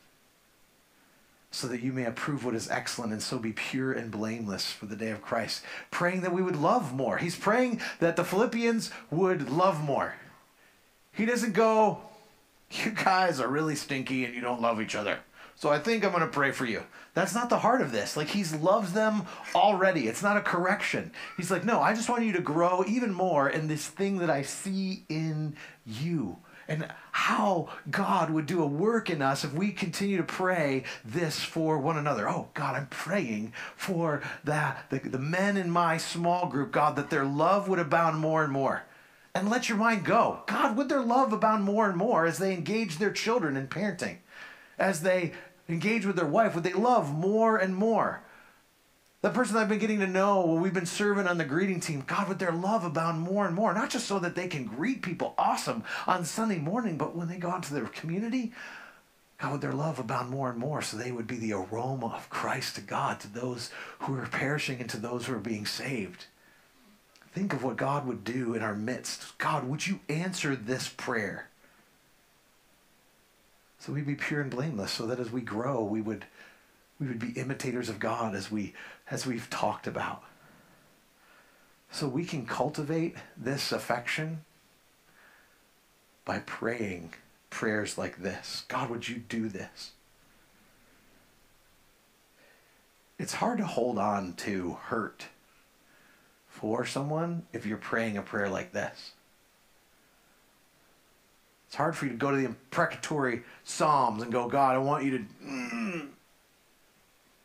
so 1.51 1.67
that 1.67 1.81
you 1.81 1.93
may 1.93 2.05
approve 2.05 2.43
what 2.43 2.55
is 2.55 2.69
excellent 2.69 3.13
and 3.13 3.21
so 3.21 3.39
be 3.39 3.53
pure 3.53 3.93
and 3.93 4.11
blameless 4.11 4.71
for 4.71 4.85
the 4.85 4.95
day 4.95 5.09
of 5.09 5.21
Christ. 5.21 5.63
Praying 5.91 6.21
that 6.21 6.33
we 6.33 6.41
would 6.41 6.57
love 6.57 6.93
more. 6.93 7.17
He's 7.17 7.37
praying 7.37 7.81
that 7.99 8.15
the 8.15 8.23
Philippians 8.23 8.91
would 9.09 9.49
love 9.49 9.83
more. 9.83 10.15
He 11.13 11.25
doesn't 11.25 11.53
go, 11.53 12.01
You 12.71 12.91
guys 12.91 13.39
are 13.39 13.47
really 13.47 13.75
stinky 13.75 14.25
and 14.25 14.35
you 14.35 14.41
don't 14.41 14.61
love 14.61 14.81
each 14.81 14.95
other. 14.95 15.19
So 15.55 15.69
I 15.69 15.79
think 15.79 16.05
I'm 16.05 16.11
going 16.11 16.21
to 16.21 16.27
pray 16.27 16.51
for 16.51 16.65
you. 16.65 16.83
That's 17.15 17.33
not 17.33 17.49
the 17.49 17.57
heart 17.57 17.81
of 17.81 17.91
this. 17.91 18.15
Like 18.15 18.27
he's 18.27 18.53
loves 18.53 18.93
them 18.93 19.23
already. 19.55 20.07
It's 20.07 20.21
not 20.21 20.37
a 20.37 20.41
correction. 20.41 21.11
He's 21.35 21.49
like, 21.49 21.65
no, 21.65 21.81
I 21.81 21.95
just 21.95 22.09
want 22.09 22.23
you 22.23 22.33
to 22.33 22.41
grow 22.41 22.83
even 22.87 23.11
more 23.11 23.49
in 23.49 23.67
this 23.67 23.87
thing 23.87 24.19
that 24.19 24.29
I 24.29 24.43
see 24.43 25.05
in 25.09 25.55
you 25.83 26.37
and 26.67 26.87
how 27.11 27.69
God 27.89 28.29
would 28.29 28.45
do 28.45 28.61
a 28.61 28.67
work 28.67 29.09
in 29.09 29.21
us 29.21 29.43
if 29.43 29.53
we 29.53 29.71
continue 29.71 30.17
to 30.17 30.23
pray 30.23 30.83
this 31.03 31.41
for 31.41 31.77
one 31.77 31.97
another. 31.97 32.29
Oh, 32.29 32.49
God, 32.53 32.75
I'm 32.75 32.87
praying 32.87 33.53
for 33.75 34.21
that, 34.43 34.85
the, 34.89 34.99
the 34.99 35.19
men 35.19 35.57
in 35.57 35.69
my 35.71 35.97
small 35.97 36.47
group, 36.47 36.71
God, 36.71 36.95
that 36.95 37.09
their 37.09 37.25
love 37.25 37.67
would 37.67 37.79
abound 37.79 38.19
more 38.19 38.43
and 38.43 38.51
more. 38.51 38.83
And 39.33 39.49
let 39.49 39.69
your 39.69 39.77
mind 39.77 40.03
go. 40.03 40.41
God, 40.47 40.75
would 40.75 40.89
their 40.89 41.01
love 41.01 41.31
abound 41.31 41.63
more 41.63 41.87
and 41.87 41.97
more 41.97 42.25
as 42.25 42.39
they 42.39 42.53
engage 42.53 42.97
their 42.97 43.11
children 43.11 43.55
in 43.55 43.67
parenting? 43.67 44.17
As 44.79 45.01
they 45.01 45.33
engage 45.69 46.05
with 46.05 46.15
their 46.15 46.25
wife, 46.25 46.55
would 46.55 46.63
they 46.63 46.73
love 46.73 47.13
more 47.13 47.57
and 47.57 47.75
more? 47.75 48.23
The 49.27 49.33
person 49.33 49.57
I've 49.57 49.67
been 49.67 49.79
getting 49.79 49.99
to 49.99 50.07
know, 50.07 50.39
well, 50.39 50.57
we've 50.57 50.73
been 50.73 50.85
serving 50.85 51.27
on 51.27 51.37
the 51.37 51.43
greeting 51.43 51.81
team, 51.81 52.01
God, 52.07 52.29
would 52.29 52.39
their 52.39 52.53
love 52.53 52.85
abound 52.85 53.19
more 53.19 53.45
and 53.45 53.53
more, 53.53 53.73
not 53.73 53.89
just 53.89 54.07
so 54.07 54.19
that 54.19 54.35
they 54.35 54.47
can 54.47 54.63
greet 54.63 55.01
people 55.01 55.33
awesome 55.37 55.83
on 56.07 56.23
Sunday 56.23 56.59
morning, 56.59 56.97
but 56.97 57.13
when 57.13 57.27
they 57.27 57.35
go 57.35 57.49
out 57.49 57.63
to 57.63 57.73
their 57.73 57.87
community, 57.87 58.53
God, 59.37 59.51
would 59.51 59.59
their 59.59 59.73
love 59.73 59.99
abound 59.99 60.29
more 60.29 60.49
and 60.49 60.57
more 60.57 60.81
so 60.81 60.95
they 60.95 61.11
would 61.11 61.27
be 61.27 61.35
the 61.35 61.51
aroma 61.51 62.05
of 62.05 62.29
Christ 62.29 62.75
to 62.75 62.81
God, 62.81 63.19
to 63.19 63.27
those 63.27 63.69
who 63.99 64.15
are 64.17 64.27
perishing 64.27 64.79
and 64.79 64.89
to 64.91 64.97
those 64.97 65.25
who 65.25 65.35
are 65.35 65.39
being 65.39 65.65
saved. 65.65 66.27
Think 67.33 67.51
of 67.51 67.65
what 67.65 67.75
God 67.75 68.07
would 68.07 68.23
do 68.23 68.53
in 68.53 68.63
our 68.63 68.75
midst. 68.75 69.37
God, 69.39 69.67
would 69.67 69.85
you 69.85 69.99
answer 70.07 70.55
this 70.55 70.87
prayer? 70.87 71.49
So 73.77 73.91
we'd 73.91 74.07
be 74.07 74.15
pure 74.15 74.39
and 74.39 74.49
blameless, 74.49 74.93
so 74.93 75.05
that 75.05 75.19
as 75.19 75.33
we 75.33 75.41
grow, 75.41 75.83
we 75.83 75.99
would 75.99 76.23
we 76.99 77.07
would 77.07 77.19
be 77.19 77.39
imitators 77.39 77.89
of 77.89 77.99
God 77.99 78.33
as 78.33 78.49
we 78.49 78.73
as 79.09 79.25
we've 79.25 79.49
talked 79.49 79.87
about. 79.87 80.23
So 81.91 82.07
we 82.07 82.25
can 82.25 82.45
cultivate 82.45 83.15
this 83.37 83.71
affection 83.71 84.43
by 86.25 86.39
praying 86.39 87.13
prayers 87.49 87.97
like 87.97 88.17
this. 88.17 88.65
God, 88.67 88.89
would 88.89 89.07
you 89.07 89.15
do 89.15 89.47
this? 89.47 89.91
It's 93.17 93.35
hard 93.35 93.57
to 93.59 93.65
hold 93.65 93.97
on 93.97 94.33
to 94.33 94.77
hurt 94.83 95.27
for 96.49 96.85
someone 96.85 97.43
if 97.53 97.65
you're 97.65 97.77
praying 97.77 98.17
a 98.17 98.21
prayer 98.21 98.49
like 98.49 98.73
this. 98.73 99.11
It's 101.67 101.75
hard 101.75 101.95
for 101.95 102.05
you 102.05 102.11
to 102.11 102.17
go 102.17 102.31
to 102.31 102.37
the 102.37 102.45
imprecatory 102.45 103.43
Psalms 103.63 104.23
and 104.23 104.31
go, 104.31 104.47
God, 104.47 104.75
I 104.75 104.77
want 104.77 105.03
you 105.03 105.17
to. 105.17 105.25
Mm, 105.45 106.07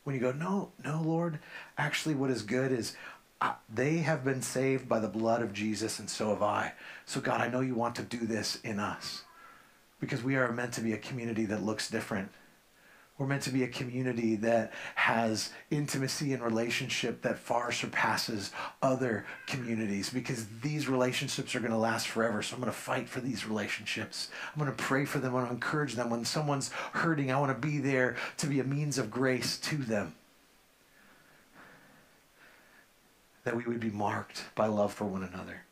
when 0.04 0.14
you 0.14 0.20
go, 0.20 0.32
no, 0.32 0.70
no, 0.84 1.00
Lord, 1.00 1.38
actually, 1.78 2.14
what 2.14 2.30
is 2.30 2.42
good 2.42 2.72
is 2.72 2.96
uh, 3.40 3.54
they 3.72 3.98
have 3.98 4.24
been 4.24 4.42
saved 4.42 4.88
by 4.88 5.00
the 5.00 5.08
blood 5.08 5.42
of 5.42 5.52
Jesus, 5.52 5.98
and 5.98 6.08
so 6.08 6.28
have 6.30 6.42
I. 6.42 6.72
So, 7.06 7.20
God, 7.20 7.40
I 7.40 7.48
know 7.48 7.60
you 7.60 7.74
want 7.74 7.96
to 7.96 8.02
do 8.02 8.18
this 8.18 8.58
in 8.62 8.78
us 8.78 9.22
because 10.00 10.22
we 10.22 10.36
are 10.36 10.50
meant 10.52 10.72
to 10.74 10.80
be 10.80 10.92
a 10.92 10.98
community 10.98 11.44
that 11.46 11.62
looks 11.62 11.90
different 11.90 12.30
we're 13.18 13.26
meant 13.26 13.42
to 13.42 13.50
be 13.50 13.62
a 13.62 13.68
community 13.68 14.36
that 14.36 14.72
has 14.94 15.50
intimacy 15.70 16.32
and 16.32 16.42
relationship 16.42 17.22
that 17.22 17.38
far 17.38 17.70
surpasses 17.70 18.50
other 18.80 19.26
communities 19.46 20.10
because 20.10 20.46
these 20.62 20.88
relationships 20.88 21.54
are 21.54 21.60
going 21.60 21.72
to 21.72 21.78
last 21.78 22.08
forever. 22.08 22.42
So 22.42 22.54
I'm 22.54 22.60
going 22.60 22.72
to 22.72 22.78
fight 22.78 23.08
for 23.08 23.20
these 23.20 23.46
relationships. 23.46 24.30
I'm 24.52 24.58
going 24.58 24.74
to 24.74 24.82
pray 24.82 25.04
for 25.04 25.18
them. 25.18 25.32
I 25.32 25.34
want 25.34 25.48
to 25.48 25.54
encourage 25.54 25.94
them. 25.94 26.10
When 26.10 26.24
someone's 26.24 26.70
hurting, 26.94 27.30
I 27.30 27.38
want 27.38 27.52
to 27.52 27.66
be 27.66 27.78
there 27.78 28.16
to 28.38 28.46
be 28.46 28.60
a 28.60 28.64
means 28.64 28.96
of 28.96 29.10
grace 29.10 29.58
to 29.58 29.76
them. 29.76 30.14
That 33.44 33.56
we 33.56 33.64
would 33.64 33.80
be 33.80 33.90
marked 33.90 34.44
by 34.54 34.66
love 34.66 34.92
for 34.92 35.04
one 35.04 35.22
another. 35.22 35.64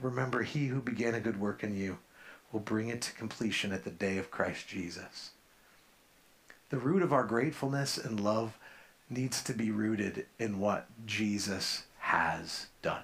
Remember, 0.00 0.42
he 0.42 0.66
who 0.66 0.80
began 0.80 1.14
a 1.14 1.20
good 1.20 1.40
work 1.40 1.62
in 1.62 1.76
you 1.76 1.98
will 2.52 2.60
bring 2.60 2.88
it 2.88 3.02
to 3.02 3.12
completion 3.12 3.72
at 3.72 3.84
the 3.84 3.90
day 3.90 4.18
of 4.18 4.30
Christ 4.30 4.68
Jesus. 4.68 5.30
The 6.70 6.78
root 6.78 7.02
of 7.02 7.12
our 7.12 7.24
gratefulness 7.24 7.98
and 7.98 8.20
love 8.20 8.58
needs 9.10 9.42
to 9.44 9.52
be 9.52 9.70
rooted 9.70 10.26
in 10.38 10.58
what 10.58 10.86
Jesus 11.06 11.84
has 11.98 12.66
done. 12.82 13.02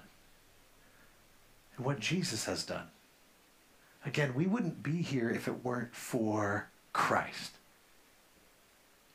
And 1.77 1.85
what 1.85 1.99
Jesus 1.99 2.45
has 2.45 2.63
done. 2.63 2.87
Again, 4.05 4.35
we 4.35 4.45
wouldn't 4.45 4.83
be 4.83 5.01
here 5.01 5.29
if 5.29 5.47
it 5.47 5.63
weren't 5.63 5.95
for 5.95 6.69
Christ. 6.93 7.53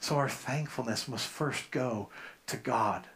So 0.00 0.16
our 0.16 0.28
thankfulness 0.28 1.06
must 1.06 1.26
first 1.26 1.70
go 1.70 2.08
to 2.46 2.56
God 2.56 3.06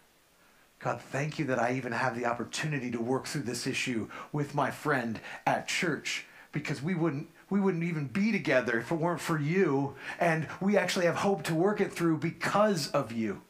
God, 0.84 1.00
thank 1.00 1.38
you 1.38 1.46
that 1.46 1.58
I 1.58 1.72
even 1.72 1.92
have 1.92 2.14
the 2.14 2.26
opportunity 2.26 2.90
to 2.90 3.00
work 3.00 3.24
through 3.24 3.44
this 3.44 3.66
issue 3.66 4.10
with 4.32 4.54
my 4.54 4.70
friend 4.70 5.18
at 5.46 5.66
church 5.66 6.26
because 6.52 6.82
we 6.82 6.94
wouldn't 6.94 7.30
we 7.48 7.58
wouldn't 7.58 7.84
even 7.84 8.06
be 8.06 8.30
together 8.30 8.78
if 8.78 8.92
it 8.92 8.96
weren't 8.96 9.22
for 9.22 9.38
you 9.38 9.94
and 10.20 10.46
we 10.60 10.76
actually 10.76 11.06
have 11.06 11.16
hope 11.16 11.42
to 11.44 11.54
work 11.54 11.80
it 11.80 11.90
through 11.90 12.18
because 12.18 12.90
of 12.90 13.12
you. 13.12 13.40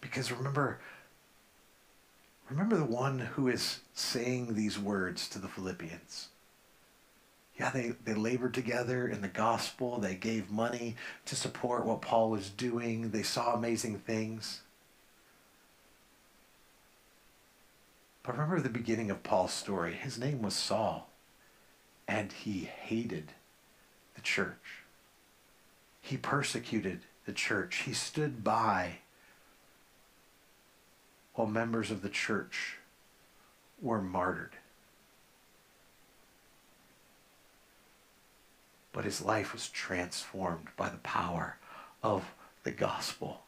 Because 0.00 0.32
remember 0.32 0.78
remember 2.48 2.78
the 2.78 2.84
one 2.86 3.18
who 3.18 3.48
is 3.48 3.80
saying 3.92 4.54
these 4.54 4.78
words 4.78 5.28
to 5.28 5.38
the 5.38 5.48
Philippians 5.48 6.28
yeah, 7.58 7.70
they, 7.70 7.92
they 8.04 8.14
labored 8.14 8.52
together 8.52 9.08
in 9.08 9.22
the 9.22 9.28
gospel. 9.28 9.98
They 9.98 10.14
gave 10.14 10.50
money 10.50 10.96
to 11.24 11.34
support 11.34 11.86
what 11.86 12.02
Paul 12.02 12.30
was 12.30 12.50
doing. 12.50 13.10
They 13.10 13.22
saw 13.22 13.54
amazing 13.54 14.00
things. 14.00 14.60
But 18.22 18.32
remember 18.32 18.60
the 18.60 18.68
beginning 18.68 19.10
of 19.10 19.22
Paul's 19.22 19.52
story. 19.52 19.94
His 19.94 20.18
name 20.18 20.42
was 20.42 20.54
Saul, 20.54 21.08
and 22.06 22.32
he 22.32 22.64
hated 22.64 23.32
the 24.14 24.20
church. 24.20 24.82
He 26.02 26.16
persecuted 26.16 27.00
the 27.24 27.32
church. 27.32 27.82
He 27.86 27.92
stood 27.92 28.44
by 28.44 28.98
while 31.34 31.46
members 31.46 31.90
of 31.90 32.02
the 32.02 32.08
church 32.08 32.78
were 33.80 34.02
martyred. 34.02 34.56
But 38.96 39.04
his 39.04 39.20
life 39.20 39.52
was 39.52 39.68
transformed 39.68 40.68
by 40.74 40.88
the 40.88 40.96
power 40.96 41.58
of 42.02 42.32
the 42.64 42.70
gospel 42.70 43.42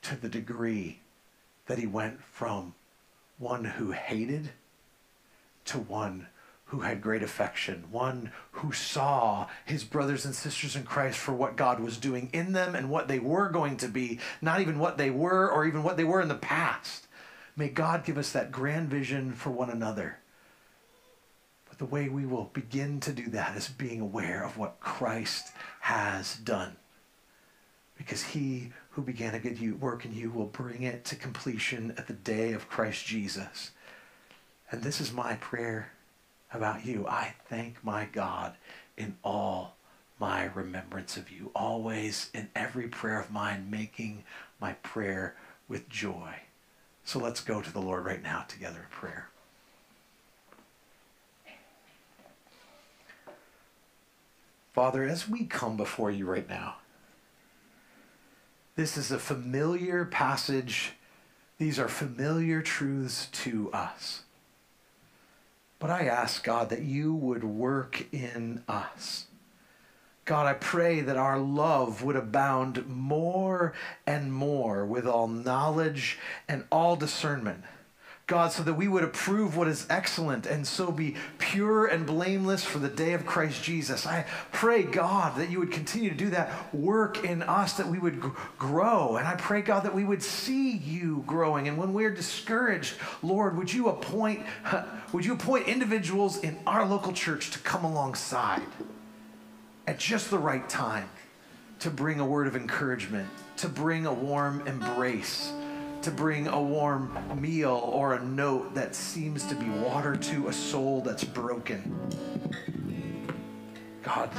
to 0.00 0.16
the 0.16 0.28
degree 0.28 1.00
that 1.66 1.76
he 1.76 1.86
went 1.86 2.22
from 2.22 2.74
one 3.38 3.62
who 3.64 3.90
hated 3.90 4.48
to 5.66 5.78
one 5.78 6.28
who 6.64 6.80
had 6.80 7.02
great 7.02 7.22
affection, 7.22 7.84
one 7.90 8.32
who 8.52 8.72
saw 8.72 9.46
his 9.66 9.84
brothers 9.84 10.24
and 10.24 10.34
sisters 10.34 10.74
in 10.74 10.84
Christ 10.84 11.18
for 11.18 11.34
what 11.34 11.56
God 11.56 11.78
was 11.78 11.98
doing 11.98 12.30
in 12.32 12.52
them 12.52 12.74
and 12.74 12.88
what 12.88 13.06
they 13.06 13.18
were 13.18 13.50
going 13.50 13.76
to 13.76 13.88
be, 13.88 14.18
not 14.40 14.62
even 14.62 14.78
what 14.78 14.96
they 14.96 15.10
were 15.10 15.50
or 15.50 15.66
even 15.66 15.82
what 15.82 15.98
they 15.98 16.04
were 16.04 16.22
in 16.22 16.28
the 16.28 16.34
past. 16.36 17.06
May 17.54 17.68
God 17.68 18.02
give 18.02 18.16
us 18.16 18.32
that 18.32 18.50
grand 18.50 18.88
vision 18.88 19.32
for 19.32 19.50
one 19.50 19.68
another. 19.68 20.20
The 21.84 21.90
way 21.90 22.08
we 22.08 22.24
will 22.24 22.48
begin 22.54 22.98
to 23.00 23.12
do 23.12 23.28
that 23.28 23.58
is 23.58 23.68
being 23.68 24.00
aware 24.00 24.42
of 24.42 24.56
what 24.56 24.80
Christ 24.80 25.52
has 25.80 26.36
done. 26.36 26.76
Because 27.98 28.22
he 28.22 28.72
who 28.92 29.02
began 29.02 29.34
a 29.34 29.38
good 29.38 29.82
work 29.82 30.06
in 30.06 30.14
you 30.14 30.30
will 30.30 30.46
bring 30.46 30.82
it 30.82 31.04
to 31.04 31.14
completion 31.14 31.92
at 31.98 32.06
the 32.06 32.14
day 32.14 32.54
of 32.54 32.70
Christ 32.70 33.04
Jesus. 33.04 33.72
And 34.70 34.82
this 34.82 34.98
is 34.98 35.12
my 35.12 35.34
prayer 35.34 35.92
about 36.54 36.86
you. 36.86 37.06
I 37.06 37.34
thank 37.50 37.84
my 37.84 38.06
God 38.06 38.54
in 38.96 39.18
all 39.22 39.76
my 40.18 40.44
remembrance 40.54 41.18
of 41.18 41.30
you, 41.30 41.50
always 41.54 42.30
in 42.32 42.48
every 42.56 42.88
prayer 42.88 43.20
of 43.20 43.30
mine, 43.30 43.68
making 43.70 44.24
my 44.58 44.72
prayer 44.72 45.36
with 45.68 45.90
joy. 45.90 46.36
So 47.04 47.18
let's 47.18 47.42
go 47.42 47.60
to 47.60 47.70
the 47.70 47.82
Lord 47.82 48.06
right 48.06 48.22
now 48.22 48.46
together 48.48 48.78
in 48.78 48.88
prayer. 48.88 49.28
Father, 54.74 55.04
as 55.04 55.28
we 55.28 55.44
come 55.44 55.76
before 55.76 56.10
you 56.10 56.26
right 56.26 56.48
now, 56.48 56.74
this 58.74 58.96
is 58.96 59.12
a 59.12 59.20
familiar 59.20 60.04
passage. 60.04 60.94
These 61.58 61.78
are 61.78 61.86
familiar 61.86 62.60
truths 62.60 63.28
to 63.44 63.70
us. 63.72 64.24
But 65.78 65.90
I 65.90 66.06
ask, 66.06 66.42
God, 66.42 66.70
that 66.70 66.82
you 66.82 67.14
would 67.14 67.44
work 67.44 68.04
in 68.12 68.64
us. 68.66 69.26
God, 70.24 70.46
I 70.46 70.54
pray 70.54 71.02
that 71.02 71.16
our 71.16 71.38
love 71.38 72.02
would 72.02 72.16
abound 72.16 72.88
more 72.88 73.74
and 74.08 74.32
more 74.32 74.84
with 74.84 75.06
all 75.06 75.28
knowledge 75.28 76.18
and 76.48 76.64
all 76.72 76.96
discernment 76.96 77.62
God, 78.26 78.52
so 78.52 78.62
that 78.62 78.72
we 78.72 78.88
would 78.88 79.04
approve 79.04 79.54
what 79.54 79.68
is 79.68 79.86
excellent 79.90 80.46
and 80.46 80.66
so 80.66 80.90
be 80.90 81.14
pure 81.36 81.84
and 81.84 82.06
blameless 82.06 82.64
for 82.64 82.78
the 82.78 82.88
day 82.88 83.12
of 83.12 83.26
Christ 83.26 83.62
Jesus. 83.62 84.06
I 84.06 84.24
pray, 84.50 84.82
God, 84.82 85.36
that 85.36 85.50
you 85.50 85.58
would 85.58 85.70
continue 85.70 86.08
to 86.08 86.16
do 86.16 86.30
that 86.30 86.74
work 86.74 87.22
in 87.22 87.42
us, 87.42 87.74
that 87.74 87.86
we 87.86 87.98
would 87.98 88.22
grow. 88.58 89.18
And 89.18 89.28
I 89.28 89.34
pray, 89.34 89.60
God, 89.60 89.80
that 89.80 89.94
we 89.94 90.04
would 90.04 90.22
see 90.22 90.74
you 90.74 91.22
growing. 91.26 91.68
And 91.68 91.76
when 91.76 91.92
we're 91.92 92.14
discouraged, 92.14 92.94
Lord, 93.22 93.58
would 93.58 93.70
you 93.70 93.88
appoint, 93.88 94.46
would 95.12 95.26
you 95.26 95.34
appoint 95.34 95.68
individuals 95.68 96.38
in 96.38 96.58
our 96.66 96.86
local 96.86 97.12
church 97.12 97.50
to 97.50 97.58
come 97.58 97.84
alongside 97.84 98.62
at 99.86 99.98
just 99.98 100.30
the 100.30 100.38
right 100.38 100.66
time 100.66 101.10
to 101.80 101.90
bring 101.90 102.20
a 102.20 102.24
word 102.24 102.46
of 102.46 102.56
encouragement, 102.56 103.28
to 103.58 103.68
bring 103.68 104.06
a 104.06 104.14
warm 104.14 104.66
embrace 104.66 105.52
to 106.04 106.10
bring 106.10 106.48
a 106.48 106.62
warm 106.62 107.16
meal 107.40 107.90
or 107.92 108.14
a 108.14 108.22
note 108.22 108.74
that 108.74 108.94
seems 108.94 109.46
to 109.46 109.54
be 109.54 109.68
water 109.70 110.14
to 110.14 110.48
a 110.48 110.52
soul 110.52 111.00
that's 111.00 111.24
broken. 111.24 111.98
God, 114.02 114.30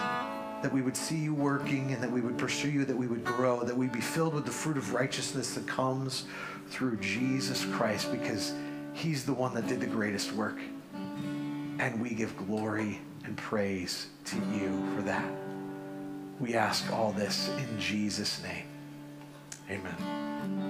that 0.61 0.72
we 0.72 0.84
would 0.84 0.95
see 0.95 1.18
you 1.18 1.34
working 1.34 1.91
and 1.91 2.03
that 2.03 2.11
we 2.11 2.22
would 2.22 2.38
pursue 2.38 2.70
you, 2.70 2.86
that 2.86 2.95
we 2.95 3.07
would 3.07 3.24
grow, 3.24 3.63
that 3.63 3.76
we'd 3.76 3.91
be 3.91 3.99
filled 3.99 4.36
with 4.36 4.45
the 4.45 4.51
fruit 4.51 4.78
of 4.78 4.93
righteousness 4.93 5.55
that 5.55 5.66
comes 5.66 6.26
through 6.70 6.97
Jesus 6.97 7.66
Christ 7.66 8.11
because 8.11 8.53
he's 8.93 9.26
the 9.26 9.34
one 9.34 9.55
that 9.55 9.68
did 9.68 9.80
the 9.80 9.88
greatest 9.88 10.34
work. 10.34 10.59
And 11.80 11.99
we 11.99 12.11
give 12.11 12.38
glory 12.38 13.01
and 13.24 13.36
praise 13.36 14.07
to 14.26 14.36
you 14.53 14.88
for 14.95 15.01
that. 15.01 15.26
We 16.39 16.53
ask 16.53 16.91
all 16.93 17.11
this 17.11 17.49
in 17.57 17.80
Jesus' 17.80 18.43
name. 18.43 18.66
Amen. 19.70 20.64